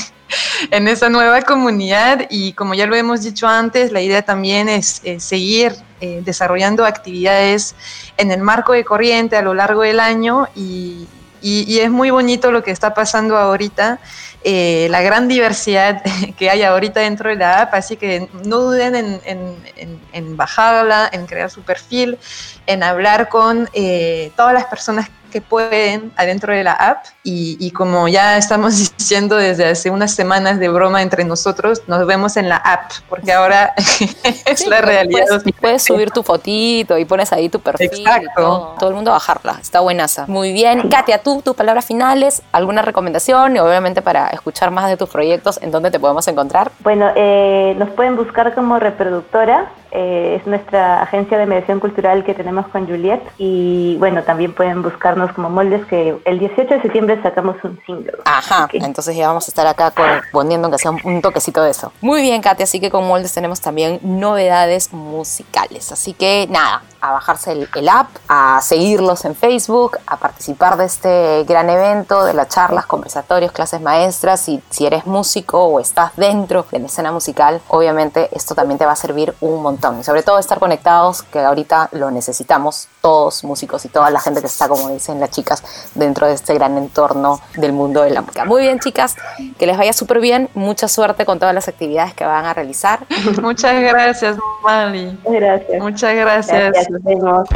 en 0.70 0.86
esa 0.86 1.08
nueva 1.08 1.42
comunidad 1.42 2.26
y 2.30 2.52
como 2.52 2.74
ya 2.74 2.86
lo 2.86 2.94
hemos 2.94 3.22
dicho 3.22 3.48
antes, 3.48 3.90
la 3.90 4.00
idea 4.00 4.22
también 4.22 4.68
es 4.68 5.02
seguir 5.18 5.74
desarrollando 6.00 6.84
actividades 6.84 7.74
en 8.18 8.30
el 8.30 8.42
marco 8.42 8.74
de 8.74 8.84
corriente 8.84 9.36
a 9.36 9.42
lo 9.42 9.54
largo 9.54 9.80
del 9.80 9.98
año 10.00 10.46
y, 10.54 11.08
y, 11.44 11.80
es 11.80 11.90
muy 11.90 12.10
bonito 12.10 12.50
lo 12.50 12.62
que 12.62 12.70
está 12.70 12.94
pasando 12.94 13.36
ahorita, 13.36 14.00
eh, 14.46 14.88
la 14.90 15.00
gran 15.00 15.26
diversidad 15.26 16.02
que 16.38 16.50
hay 16.50 16.62
ahorita 16.62 17.00
dentro 17.00 17.30
de 17.30 17.36
la 17.36 17.62
app, 17.62 17.74
así 17.74 17.96
que 17.96 18.28
no 18.44 18.58
duden 18.58 19.20
en, 19.24 20.36
bajarla, 20.36 21.08
en 21.10 21.26
crear 21.26 21.50
su 21.50 21.62
perfil, 21.62 22.18
en 22.66 22.82
hablar 22.82 23.30
con 23.30 23.68
eh, 23.72 24.30
todas 24.36 24.52
las 24.52 24.66
personas 24.66 25.08
que 25.08 25.14
pueden 25.40 26.12
adentro 26.16 26.52
de 26.52 26.64
la 26.64 26.72
app 26.72 27.04
y, 27.22 27.70
como 27.72 28.08
ya 28.08 28.36
estamos 28.36 28.76
diciendo 28.98 29.36
desde 29.36 29.66
hace 29.66 29.90
unas 29.90 30.14
semanas 30.14 30.58
de 30.58 30.68
broma 30.68 31.02
entre 31.02 31.24
nosotros, 31.24 31.82
nos 31.86 32.06
vemos 32.06 32.36
en 32.36 32.48
la 32.48 32.56
app 32.56 32.92
porque 33.08 33.32
ahora 33.32 33.74
es 34.46 34.66
la 34.66 34.80
realidad. 34.80 35.42
Puedes, 35.60 35.82
subir 35.82 36.10
tu 36.10 36.22
fotito 36.22 36.98
y 36.98 37.04
pones 37.04 37.32
ahí 37.32 37.48
tu 37.48 37.60
perfil. 37.60 37.88
Exacto. 37.92 38.76
Todo, 38.78 38.90
el 38.90 38.94
mundo 38.94 39.10
a 39.10 39.14
bajarla, 39.14 39.58
está 39.60 39.80
buenaza. 39.80 40.26
Muy 40.26 40.52
bien. 40.52 40.88
Katia, 40.88 41.18
tú, 41.18 41.42
tus 41.42 41.54
palabras 41.54 41.84
finales, 41.84 42.42
alguna 42.52 42.82
recomendación 42.82 43.56
y 43.56 43.58
obviamente 43.58 44.02
para 44.02 44.28
escuchar 44.28 44.70
más 44.70 44.88
de 44.88 44.96
tus 44.96 45.08
proyectos, 45.08 45.58
¿en 45.62 45.70
dónde 45.70 45.90
te 45.90 45.98
podemos 45.98 46.26
encontrar? 46.28 46.70
Bueno, 46.80 47.10
eh, 47.14 47.74
nos 47.78 47.90
pueden 47.90 48.16
buscar 48.16 48.54
como 48.54 48.78
reproductora 48.78 49.70
eh, 49.94 50.38
es 50.40 50.46
nuestra 50.46 51.02
agencia 51.02 51.38
de 51.38 51.46
mediación 51.46 51.78
cultural 51.78 52.24
que 52.24 52.34
tenemos 52.34 52.66
con 52.68 52.86
Juliet 52.86 53.22
y 53.38 53.96
bueno, 53.98 54.24
también 54.24 54.52
pueden 54.52 54.82
buscarnos 54.82 55.32
como 55.32 55.50
moldes 55.50 55.86
que 55.86 56.16
el 56.24 56.40
18 56.40 56.74
de 56.74 56.82
septiembre 56.82 57.22
sacamos 57.22 57.56
un 57.62 57.80
single. 57.86 58.14
Ajá, 58.24 58.68
entonces 58.72 59.16
ya 59.16 59.28
vamos 59.28 59.46
a 59.46 59.50
estar 59.50 59.66
acá 59.68 59.92
poniendo 60.32 60.68
que 60.68 60.78
sea 60.78 60.90
un 60.90 61.22
toquecito 61.22 61.62
de 61.62 61.70
eso. 61.70 61.92
Muy 62.00 62.22
bien, 62.22 62.42
Katy, 62.42 62.64
así 62.64 62.80
que 62.80 62.90
con 62.90 63.06
moldes 63.06 63.32
tenemos 63.32 63.60
también 63.60 64.00
novedades 64.02 64.92
musicales. 64.92 65.92
Así 65.92 66.12
que 66.12 66.48
nada, 66.50 66.82
a 67.00 67.12
bajarse 67.12 67.52
el, 67.52 67.88
app, 67.88 68.08
a 68.28 68.60
seguirlos 68.62 69.24
en 69.26 69.36
Facebook, 69.36 69.98
a 70.06 70.16
participar 70.16 70.76
de 70.76 70.86
este 70.86 71.44
gran 71.44 71.68
evento, 71.68 72.24
de 72.24 72.32
las 72.32 72.48
charlas, 72.48 72.86
conversatorios, 72.86 73.52
clases 73.52 73.80
maestras. 73.80 74.48
Y 74.48 74.62
si 74.70 74.86
eres 74.86 75.06
músico 75.06 75.64
o 75.64 75.80
estás 75.80 76.16
dentro 76.16 76.66
de 76.70 76.78
la 76.78 76.86
escena 76.86 77.12
musical, 77.12 77.60
obviamente 77.68 78.30
esto 78.32 78.54
también 78.54 78.78
te 78.78 78.86
va 78.86 78.92
a 78.92 78.96
servir 78.96 79.34
un 79.40 79.62
montón 79.62 79.83
y 79.92 80.02
sobre 80.02 80.22
todo 80.22 80.38
estar 80.38 80.58
conectados, 80.58 81.22
que 81.22 81.40
ahorita 81.40 81.90
lo 81.92 82.10
necesitamos 82.10 82.88
todos 83.02 83.44
músicos 83.44 83.84
y 83.84 83.88
toda 83.88 84.08
la 84.10 84.18
gente 84.18 84.40
que 84.40 84.46
está, 84.46 84.66
como 84.66 84.88
dicen 84.88 85.20
las 85.20 85.30
chicas, 85.30 85.62
dentro 85.94 86.26
de 86.26 86.32
este 86.32 86.54
gran 86.54 86.78
entorno 86.78 87.40
del 87.56 87.72
mundo 87.72 88.02
de 88.02 88.10
la 88.10 88.22
música. 88.22 88.46
Muy 88.46 88.62
bien, 88.62 88.80
chicas, 88.80 89.14
que 89.58 89.66
les 89.66 89.76
vaya 89.76 89.92
súper 89.92 90.20
bien, 90.20 90.48
mucha 90.54 90.88
suerte 90.88 91.26
con 91.26 91.38
todas 91.38 91.54
las 91.54 91.68
actividades 91.68 92.14
que 92.14 92.24
van 92.24 92.46
a 92.46 92.54
realizar. 92.54 93.00
Muchas 93.42 93.78
gracias, 93.82 94.38
Mali. 94.62 95.18
Gracias. 95.24 95.82
Muchas 95.82 96.14
gracias. 96.14 96.72
gracias 96.72 96.90
nos 96.90 97.02
vemos. 97.02 97.48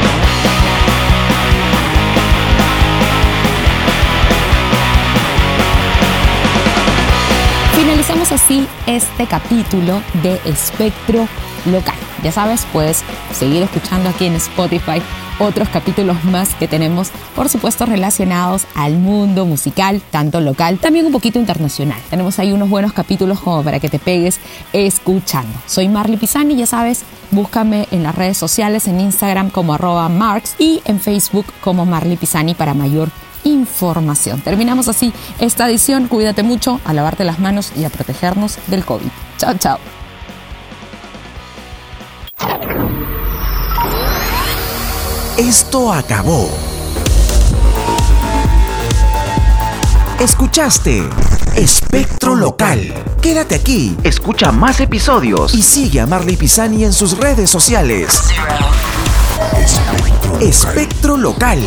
Finalizamos 7.75 8.33
así 8.33 8.69
este 8.87 9.27
capítulo 9.27 10.03
de 10.23 10.39
Espectro 10.45 11.27
Local. 11.67 11.97
Ya 12.23 12.33
sabes, 12.33 12.67
puedes 12.73 13.05
seguir 13.33 13.63
escuchando 13.63 14.09
aquí 14.09 14.27
en 14.27 14.35
Spotify 14.37 15.03
otros 15.39 15.69
capítulos 15.69 16.25
más 16.25 16.55
que 16.55 16.67
tenemos, 16.67 17.11
por 17.35 17.49
supuesto, 17.49 17.87
relacionados 17.87 18.67
al 18.75 18.99
mundo 18.99 19.47
musical, 19.47 20.03
tanto 20.11 20.41
local, 20.41 20.79
también 20.79 21.07
un 21.07 21.13
poquito 21.13 21.39
internacional. 21.39 22.01
Tenemos 22.11 22.39
ahí 22.39 22.53
unos 22.53 22.69
buenos 22.69 22.93
capítulos 22.93 23.41
como 23.41 23.63
para 23.63 23.81
que 23.81 23.89
te 23.89 23.99
pegues 23.99 24.41
escuchando. 24.73 25.57
Soy 25.67 25.89
Marley 25.89 26.17
Pisani, 26.17 26.57
ya 26.57 26.67
sabes, 26.67 27.03
búscame 27.31 27.87
en 27.91 28.03
las 28.03 28.15
redes 28.15 28.37
sociales, 28.37 28.89
en 28.89 29.01
Instagram 29.01 29.51
como 29.51 29.75
arroba 29.75 30.09
marks 30.09 30.55
y 30.59 30.83
en 30.85 31.01
Facebook 31.01 31.47
como 31.61 31.87
Marley 31.87 32.17
Pisani 32.17 32.55
para 32.55 32.75
mayor 32.75 33.11
información. 33.45 34.41
Terminamos 34.41 34.89
así 34.89 35.13
esta 35.39 35.69
edición. 35.69 36.09
Cuídate 36.09 36.43
mucho, 36.43 36.81
a 36.85 36.93
lavarte 36.93 37.25
las 37.25 37.39
manos 37.39 37.73
y 37.77 37.85
a 37.85 37.91
protegernos 37.91 38.59
del 38.67 38.85
COVID. 38.85 39.09
Chao, 39.39 39.55
chao. 39.57 39.98
Esto 45.39 45.93
acabó. 45.93 46.51
Escuchaste 50.19 51.09
Espectro 51.55 52.35
Local. 52.35 52.93
Quédate 53.23 53.55
aquí, 53.55 53.97
escucha 54.03 54.51
más 54.51 54.81
episodios 54.81 55.55
y 55.55 55.63
sigue 55.63 56.01
a 56.01 56.09
Marley 56.09 56.35
Pisani 56.35 56.85
en 56.85 56.93
sus 56.93 57.17
redes 57.19 57.51
sociales. 57.51 58.21
Espectro 60.41 61.17
Local. 61.17 61.61